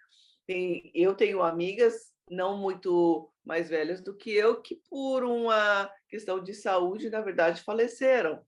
[0.46, 6.42] Tem, eu tenho amigas não muito mais velhas do que eu, que por uma questão
[6.42, 8.44] de saúde, na verdade, faleceram.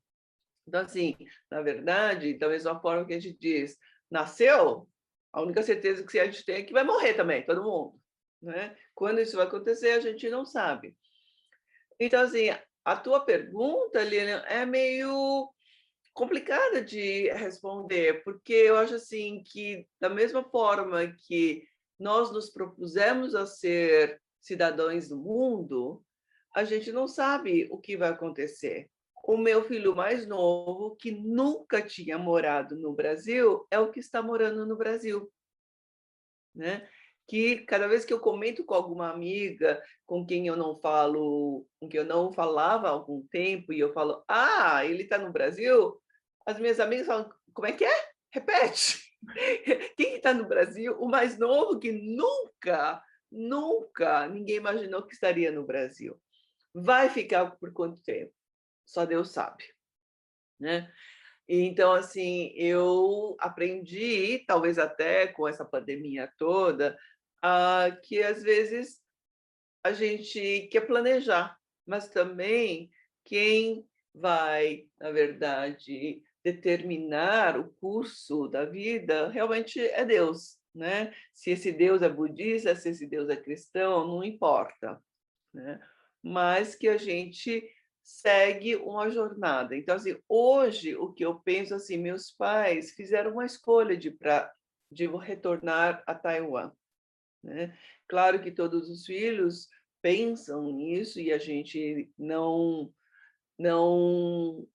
[0.66, 1.16] Então, assim,
[1.50, 3.76] na verdade, da mesma forma que a gente diz,
[4.10, 4.88] nasceu,
[5.32, 8.01] a única certeza que a gente tem é que vai morrer também, todo mundo.
[8.42, 8.76] Né?
[8.94, 10.96] Quando isso vai acontecer, a gente não sabe.
[12.00, 12.48] Então, assim,
[12.84, 15.48] a tua pergunta, Lilian, é meio
[16.12, 21.64] complicada de responder, porque eu acho assim que, da mesma forma que
[21.98, 26.04] nós nos propusemos a ser cidadãos do mundo,
[26.54, 28.90] a gente não sabe o que vai acontecer.
[29.24, 34.20] O meu filho mais novo, que nunca tinha morado no Brasil, é o que está
[34.20, 35.32] morando no Brasil.
[36.52, 36.86] Né?
[37.28, 41.88] Que cada vez que eu comento com alguma amiga com quem eu não falo, com
[41.88, 45.98] quem eu não falava há algum tempo, e eu falo, ah, ele está no Brasil,
[46.44, 48.12] as minhas amigas falam, como é que é?
[48.30, 49.12] Repete.
[49.96, 50.96] Quem está no Brasil?
[50.98, 56.20] O mais novo que nunca, nunca ninguém imaginou que estaria no Brasil.
[56.74, 58.32] Vai ficar por quanto tempo?
[58.84, 59.64] Só Deus sabe,
[60.58, 60.92] né?
[61.48, 66.96] Então, assim, eu aprendi, talvez até com essa pandemia toda,
[67.44, 69.00] uh, que às vezes
[69.84, 72.90] a gente quer planejar, mas também
[73.24, 81.14] quem vai, na verdade, determinar o curso da vida realmente é Deus, né?
[81.32, 85.00] Se esse Deus é budista, se esse Deus é cristão, não importa,
[85.52, 85.80] né?
[86.22, 87.68] Mas que a gente
[88.02, 89.76] segue uma jornada.
[89.76, 94.52] Então, assim, hoje o que eu penso assim, meus pais fizeram uma escolha de para
[94.90, 96.70] de retornar a Taiwan.
[97.42, 97.76] Né?
[98.08, 99.68] Claro que todos os filhos
[100.00, 102.92] pensam nisso e a gente não
[103.58, 104.66] não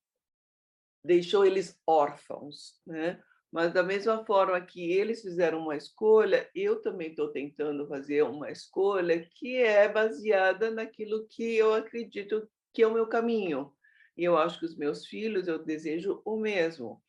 [1.04, 3.22] deixou eles órfãos, né?
[3.52, 8.52] Mas da mesma forma que eles fizeram uma escolha, eu também estou tentando fazer uma
[8.52, 13.74] escolha que é baseada naquilo que eu acredito que é o meu caminho.
[14.18, 17.02] E eu acho que os meus filhos, eu desejo o mesmo.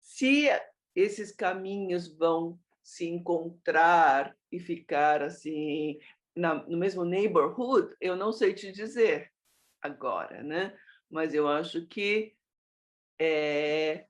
[0.00, 0.48] Se
[0.94, 5.98] esses caminhos vão se encontrar e ficar assim
[6.36, 9.32] na, no mesmo neighborhood, eu não sei te dizer
[9.82, 10.78] agora, né?
[11.10, 12.36] Mas eu acho que
[13.18, 14.06] é,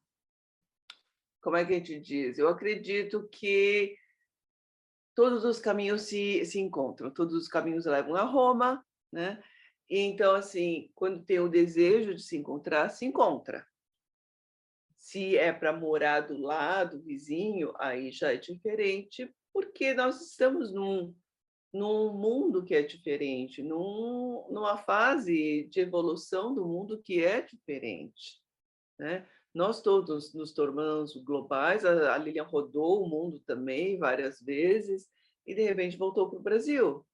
[1.41, 2.39] como é que a gente diz?
[2.39, 3.97] Eu acredito que
[5.15, 9.43] todos os caminhos se, se encontram, todos os caminhos levam a Roma, né?
[9.89, 13.67] Então, assim, quando tem o desejo de se encontrar, se encontra.
[15.07, 21.15] Se é para morar do lado, vizinho, aí já é diferente, porque nós estamos num,
[21.73, 28.43] num mundo que é diferente, num, numa fase de evolução do mundo que é diferente.
[28.99, 29.25] Né?
[29.55, 35.09] Nós todos nos tornamos globais, a, a Lilian rodou o mundo também várias vezes,
[35.47, 37.07] e de repente voltou para o Brasil,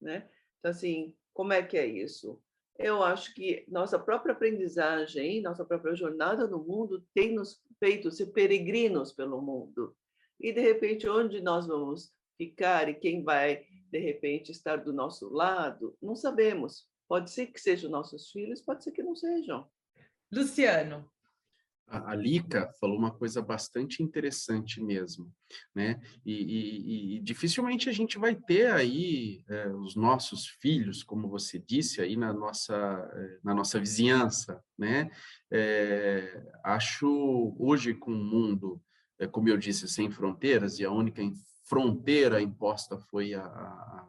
[0.00, 0.26] né?
[0.58, 2.42] Então assim, como é que é isso?
[2.82, 8.26] Eu acho que nossa própria aprendizagem, nossa própria jornada no mundo tem nos feito ser
[8.28, 9.94] peregrinos pelo mundo.
[10.40, 15.28] E de repente onde nós vamos ficar e quem vai de repente estar do nosso
[15.28, 16.88] lado, não sabemos.
[17.06, 19.68] Pode ser que sejam nossos filhos, pode ser que não sejam.
[20.32, 21.06] Luciano,
[21.90, 25.32] a, Lica falou uma coisa bastante interessante mesmo,
[25.74, 26.00] né?
[26.24, 31.58] E, e, e dificilmente a gente vai ter aí é, os nossos filhos, como você
[31.58, 35.10] disse, aí na nossa, é, na nossa vizinhança, né?
[35.50, 38.80] É, acho hoje com o mundo,
[39.18, 41.22] é, como eu disse, sem fronteiras, e a única
[41.64, 44.08] fronteira imposta foi a, a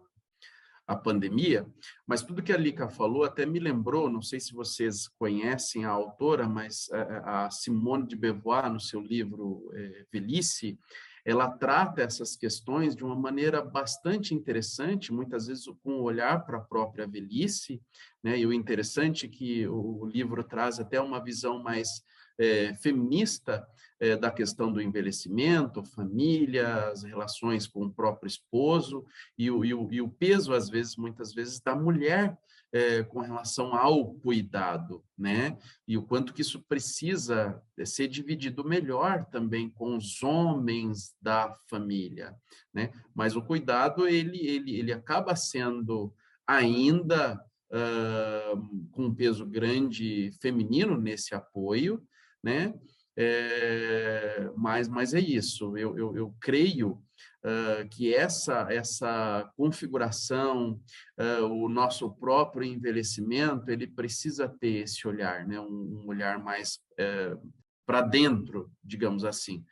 [0.91, 1.65] a pandemia,
[2.05, 5.89] mas tudo que a Lica falou até me lembrou, não sei se vocês conhecem a
[5.89, 10.77] autora, mas eh, eh, a Simone de Beauvoir, no seu livro é, Velhice,
[11.23, 16.57] ela trata essas questões de uma maneira bastante interessante, muitas vezes com um olhar para
[16.57, 17.79] a própria velhice,
[18.23, 18.39] né?
[18.39, 22.03] E o interessante é que o livro traz até uma visão mais
[22.41, 23.67] é, feminista
[23.99, 29.05] é, da questão do envelhecimento, família, as relações com o próprio esposo
[29.37, 32.35] e o, e o, e o peso, às vezes, muitas vezes, da mulher
[32.73, 35.57] é, com relação ao cuidado, né?
[35.87, 42.35] E o quanto que isso precisa ser dividido melhor também com os homens da família,
[42.73, 42.91] né?
[43.13, 46.13] Mas o cuidado, ele, ele, ele acaba sendo
[46.47, 47.39] ainda
[47.71, 52.01] uh, com um peso grande feminino nesse apoio,
[52.43, 52.73] né?
[53.17, 57.01] É, mas, mas é isso, eu, eu, eu creio
[57.43, 60.79] uh, que essa, essa configuração,
[61.19, 65.59] uh, o nosso próprio envelhecimento, ele precisa ter esse olhar, né?
[65.59, 67.51] um, um olhar mais uh,
[67.85, 69.63] para dentro, digamos assim,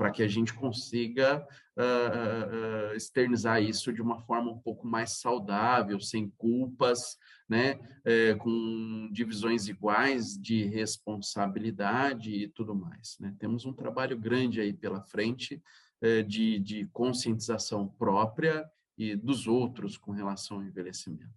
[0.00, 1.46] para que a gente consiga
[1.76, 8.34] uh, uh, externizar isso de uma forma um pouco mais saudável, sem culpas, né, é,
[8.36, 13.18] com divisões iguais de responsabilidade e tudo mais.
[13.20, 13.36] Né?
[13.38, 15.62] Temos um trabalho grande aí pela frente
[16.00, 18.64] é, de, de conscientização própria
[18.96, 21.28] e dos outros com relação ao envelhecimento.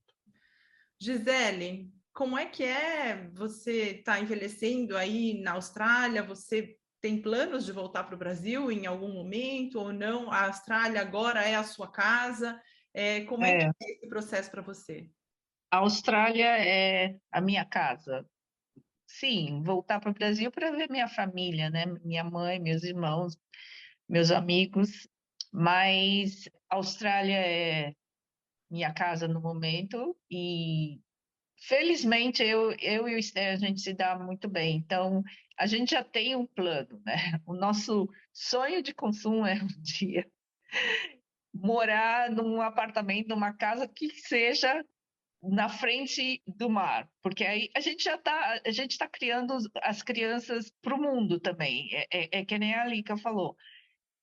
[0.97, 6.24] Gisele, como é que é você está envelhecendo aí na Austrália?
[6.24, 10.32] Você tem planos de voltar para o Brasil em algum momento ou não?
[10.32, 12.58] A Austrália agora é a sua casa?
[12.93, 15.10] É, como é, é que é esse processo para você?
[15.70, 18.26] A Austrália é a minha casa.
[19.06, 21.86] Sim, voltar para o Brasil para ver minha família, né?
[22.06, 23.38] Minha mãe, meus irmãos,
[24.08, 25.06] meus amigos.
[25.51, 27.93] Mas a Austrália é
[28.72, 31.01] minha casa no momento e
[31.68, 34.78] felizmente eu, eu e o Esther a gente se dá muito bem.
[34.78, 35.24] Então
[35.57, 37.16] a gente já tem um plano, né?
[37.45, 40.26] O nosso sonho de consumo é um dia
[41.53, 44.84] morar num apartamento, numa casa que seja
[45.41, 50.01] na frente do mar, porque aí a gente já está a gente está criando as
[50.01, 51.89] crianças para o mundo também.
[51.93, 53.55] É, é, é, que nem a Lika falou.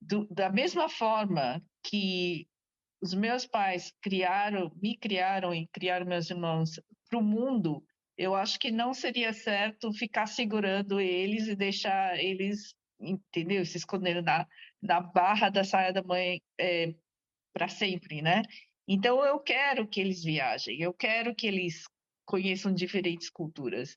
[0.01, 2.49] Do, da mesma forma que
[3.03, 6.81] os meus pais criaram, me criaram e criaram meus irmãos
[7.11, 7.85] para o mundo,
[8.17, 13.65] eu acho que não seria certo ficar segurando eles e deixar eles, entendeu?
[13.67, 14.47] Se escondendo na,
[14.81, 16.95] na barra da saia da mãe é,
[17.53, 18.43] para sempre, né?
[18.87, 21.85] Então, eu quero que eles viajem, eu quero que eles
[22.25, 23.97] conheçam diferentes culturas,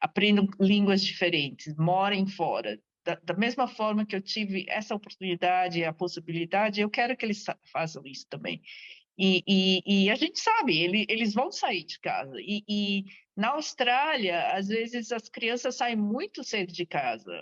[0.00, 2.78] aprendam línguas diferentes, morem fora.
[3.04, 7.44] Da, da mesma forma que eu tive essa oportunidade, a possibilidade, eu quero que eles
[7.72, 8.60] façam isso também.
[9.18, 12.36] E, e, e, a gente sabe, ele, eles vão sair de casa.
[12.38, 13.04] E, e,
[13.36, 17.32] na Austrália, às vezes as crianças saem muito cedo de casa.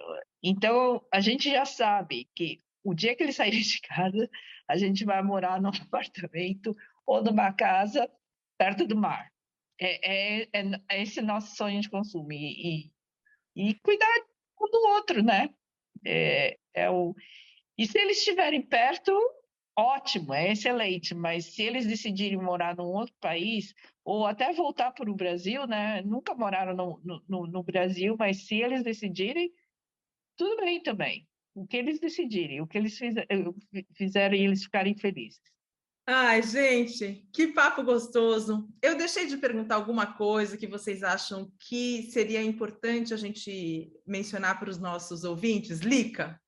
[0.43, 4.31] Então, a gente já sabe que o dia que eles saírem de casa,
[4.67, 6.75] a gente vai morar num apartamento
[7.05, 8.11] ou numa casa
[8.57, 9.31] perto do mar.
[9.79, 12.33] É, é, é, é esse nosso sonho de consumo.
[12.33, 12.91] E,
[13.55, 14.09] e, cuidar
[14.59, 15.51] um do outro, né?
[16.07, 17.15] É, é o...
[17.77, 19.13] E se eles estiverem perto,
[19.79, 23.75] ótimo, é excelente, mas se eles decidirem morar num outro país,
[24.05, 26.01] ou até voltar para o Brasil, né?
[26.03, 29.53] Nunca moraram no, no, no, Brasil, mas se eles decidirem,
[30.37, 31.29] tudo bem também.
[31.55, 32.99] O que eles decidirem, o que eles
[33.95, 35.41] fizerem eles ficarem felizes.
[36.09, 38.69] Ai, gente, que papo gostoso.
[38.81, 44.61] Eu deixei de perguntar alguma coisa que vocês acham que seria importante a gente mencionar
[44.61, 45.81] para os nossos ouvintes?
[45.81, 46.41] Lica?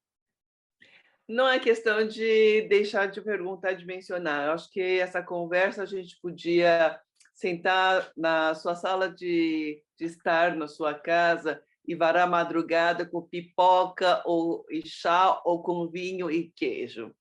[1.28, 4.46] Não é questão de deixar de perguntar, de mencionar.
[4.46, 6.98] Eu acho que essa conversa a gente podia
[7.34, 13.22] sentar na sua sala de, de estar, na sua casa, e varar a madrugada com
[13.22, 17.14] pipoca ou chá ou com vinho e queijo.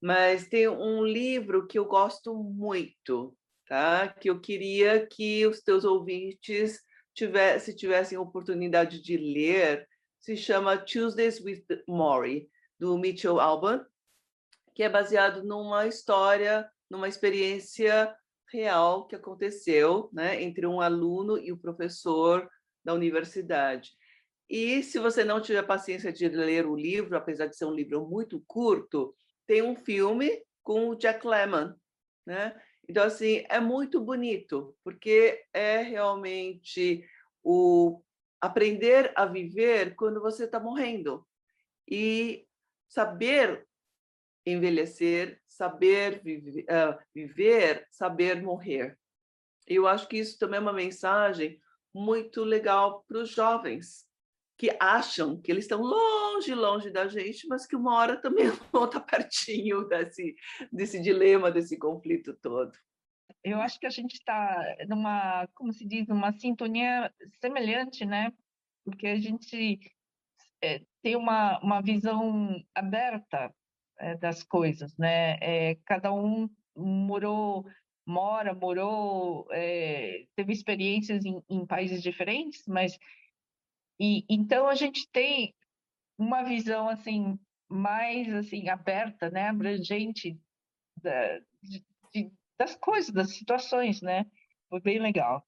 [0.00, 3.36] mas tem um livro que eu gosto muito,
[3.68, 4.08] tá?
[4.08, 6.80] Que eu queria que os teus ouvintes
[7.14, 9.86] tivesse, tivessem oportunidade de ler,
[10.20, 12.48] se chama Tuesdays with Maury,
[12.82, 13.86] do Mitchell Alban,
[14.74, 18.12] que é baseado numa história, numa experiência
[18.50, 22.50] real que aconteceu né, entre um aluno e o professor
[22.84, 23.92] da universidade.
[24.50, 28.04] E se você não tiver paciência de ler o livro, apesar de ser um livro
[28.04, 29.14] muito curto,
[29.46, 31.74] tem um filme com o Jack Lemmon,
[32.26, 32.60] né?
[32.88, 37.08] Então, assim, é muito bonito, porque é realmente
[37.44, 38.02] o
[38.40, 41.24] aprender a viver quando você está morrendo.
[41.88, 42.44] E
[42.92, 43.66] saber
[44.44, 48.98] envelhecer, saber viver, uh, viver, saber morrer.
[49.66, 51.58] Eu acho que isso também é uma mensagem
[51.94, 54.06] muito legal para os jovens,
[54.58, 58.84] que acham que eles estão longe, longe da gente, mas que uma hora também vão
[58.84, 60.36] estar pertinho desse,
[60.70, 62.72] desse dilema, desse conflito todo.
[63.42, 68.30] Eu acho que a gente está numa, como se diz, uma sintonia semelhante, né?
[68.84, 69.80] Porque a gente
[70.62, 73.52] é, tem uma, uma visão aberta
[73.98, 75.36] é, das coisas, né?
[75.40, 77.66] É, cada um morou,
[78.06, 79.46] mora, morou,
[80.34, 82.98] teve experiências em, em, países diferentes, mas
[84.00, 85.54] e então a gente tem
[86.18, 87.38] uma visão assim
[87.68, 90.40] mais assim aberta, né, abrangente
[90.96, 94.26] da, de, de, das coisas, das situações, né?
[94.68, 95.46] Foi bem legal.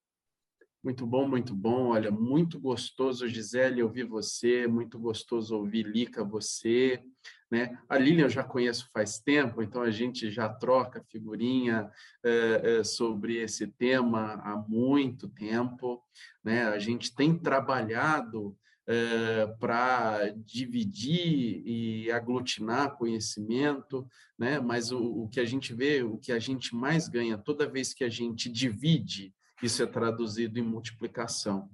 [0.84, 1.92] Muito bom, muito bom.
[1.92, 7.02] Olha, muito gostoso, Gisele, ouvir você, muito gostoso ouvir Lica, você.
[7.50, 7.78] Né?
[7.88, 11.90] A Lilian eu já conheço faz tempo, então a gente já troca figurinha
[12.22, 16.02] é, é, sobre esse tema há muito tempo.
[16.44, 16.64] Né?
[16.64, 18.54] A gente tem trabalhado
[18.86, 24.06] é, para dividir e aglutinar conhecimento,
[24.38, 24.60] né?
[24.60, 27.94] mas o, o que a gente vê, o que a gente mais ganha toda vez
[27.94, 29.32] que a gente divide,
[29.62, 31.70] isso é traduzido em multiplicação.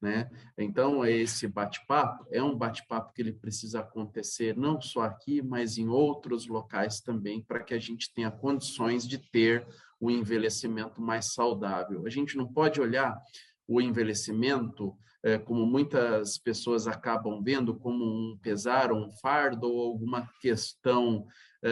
[0.00, 0.30] Né?
[0.56, 5.88] Então, esse bate-papo é um bate-papo que ele precisa acontecer não só aqui, mas em
[5.88, 9.66] outros locais também, para que a gente tenha condições de ter
[10.00, 12.06] o envelhecimento mais saudável.
[12.06, 13.20] A gente não pode olhar
[13.66, 20.28] o envelhecimento, é, como muitas pessoas acabam vendo, como um pesar, um fardo ou alguma
[20.40, 21.26] questão
[21.60, 21.70] é,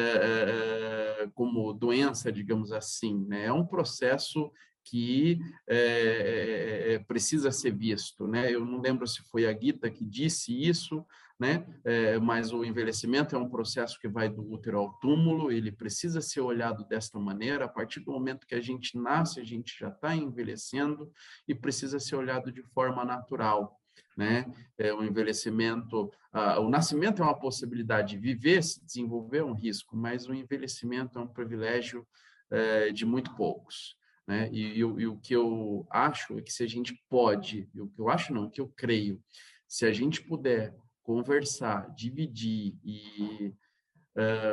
[1.23, 3.25] é, como doença, digamos assim.
[3.27, 3.45] Né?
[3.45, 4.51] É um processo
[4.87, 8.53] que é, precisa ser visto, né?
[8.53, 11.05] Eu não lembro se foi a Gita que disse isso,
[11.39, 11.67] né?
[11.85, 16.21] É, mas o envelhecimento é um processo que vai do útero ao túmulo, ele precisa
[16.21, 17.65] ser olhado desta maneira.
[17.65, 21.11] A partir do momento que a gente nasce, a gente já está envelhecendo
[21.47, 23.79] e precisa ser olhado de forma natural.
[24.17, 24.47] Né?
[24.79, 26.11] É, o envelhecimento,
[26.59, 31.23] o nascimento é uma possibilidade, viver, se desenvolver é um risco, mas o envelhecimento é
[31.23, 32.07] um privilégio
[32.95, 33.97] de muito poucos.
[34.27, 34.51] Né?
[34.53, 38.01] E, e, e, o que eu acho é que se a gente pode, o que
[38.01, 39.23] eu acho não, o que eu creio,
[39.69, 43.55] se a gente puder conversar, dividir e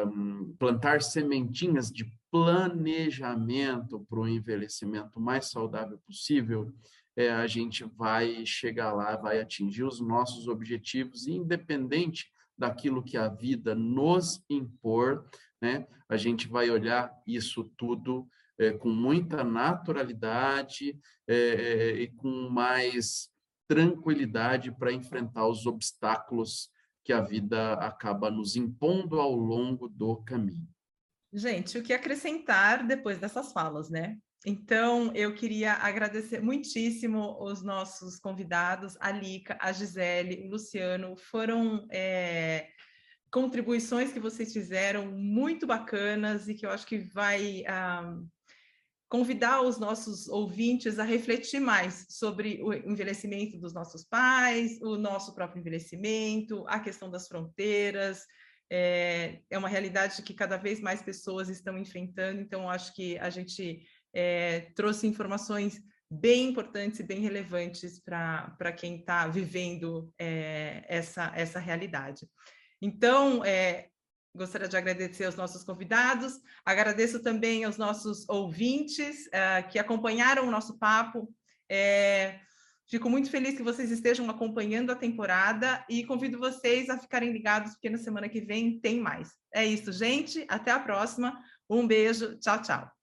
[0.06, 6.72] um, plantar sementinhas de planejamento para o envelhecimento mais saudável possível,
[7.16, 13.30] é, a gente vai chegar lá, vai atingir os nossos objetivos, independente daquilo que a
[13.30, 15.28] vida nos impor,
[15.62, 15.88] né?
[16.10, 18.28] A gente vai olhar isso tudo
[18.60, 20.98] é, com muita naturalidade
[21.28, 23.30] é, é, e com mais
[23.68, 26.70] tranquilidade para enfrentar os obstáculos
[27.04, 30.68] que a vida acaba nos impondo ao longo do caminho.
[31.34, 34.18] Gente, o que acrescentar depois dessas falas, né?
[34.46, 41.88] Então, eu queria agradecer muitíssimo os nossos convidados, a Lica, a Gisele, o Luciano, foram
[41.90, 42.68] é,
[43.32, 48.16] contribuições que vocês fizeram muito bacanas e que eu acho que vai ah,
[49.14, 55.36] convidar os nossos ouvintes a refletir mais sobre o envelhecimento dos nossos pais, o nosso
[55.36, 58.26] próprio envelhecimento, a questão das fronteiras.
[58.72, 63.30] É, é uma realidade que cada vez mais pessoas estão enfrentando, então acho que a
[63.30, 63.86] gente
[64.16, 71.60] é, trouxe informações bem importantes e bem relevantes para quem está vivendo é, essa, essa
[71.60, 72.28] realidade.
[72.82, 73.90] Então, é,
[74.36, 80.52] Gostaria de agradecer aos nossos convidados, agradeço também aos nossos ouvintes uh, que acompanharam o
[80.52, 81.32] nosso papo.
[81.70, 82.40] É,
[82.90, 87.74] fico muito feliz que vocês estejam acompanhando a temporada e convido vocês a ficarem ligados,
[87.74, 89.30] porque na semana que vem tem mais.
[89.54, 90.44] É isso, gente.
[90.50, 91.40] Até a próxima.
[91.70, 92.36] Um beijo.
[92.40, 93.03] Tchau, tchau.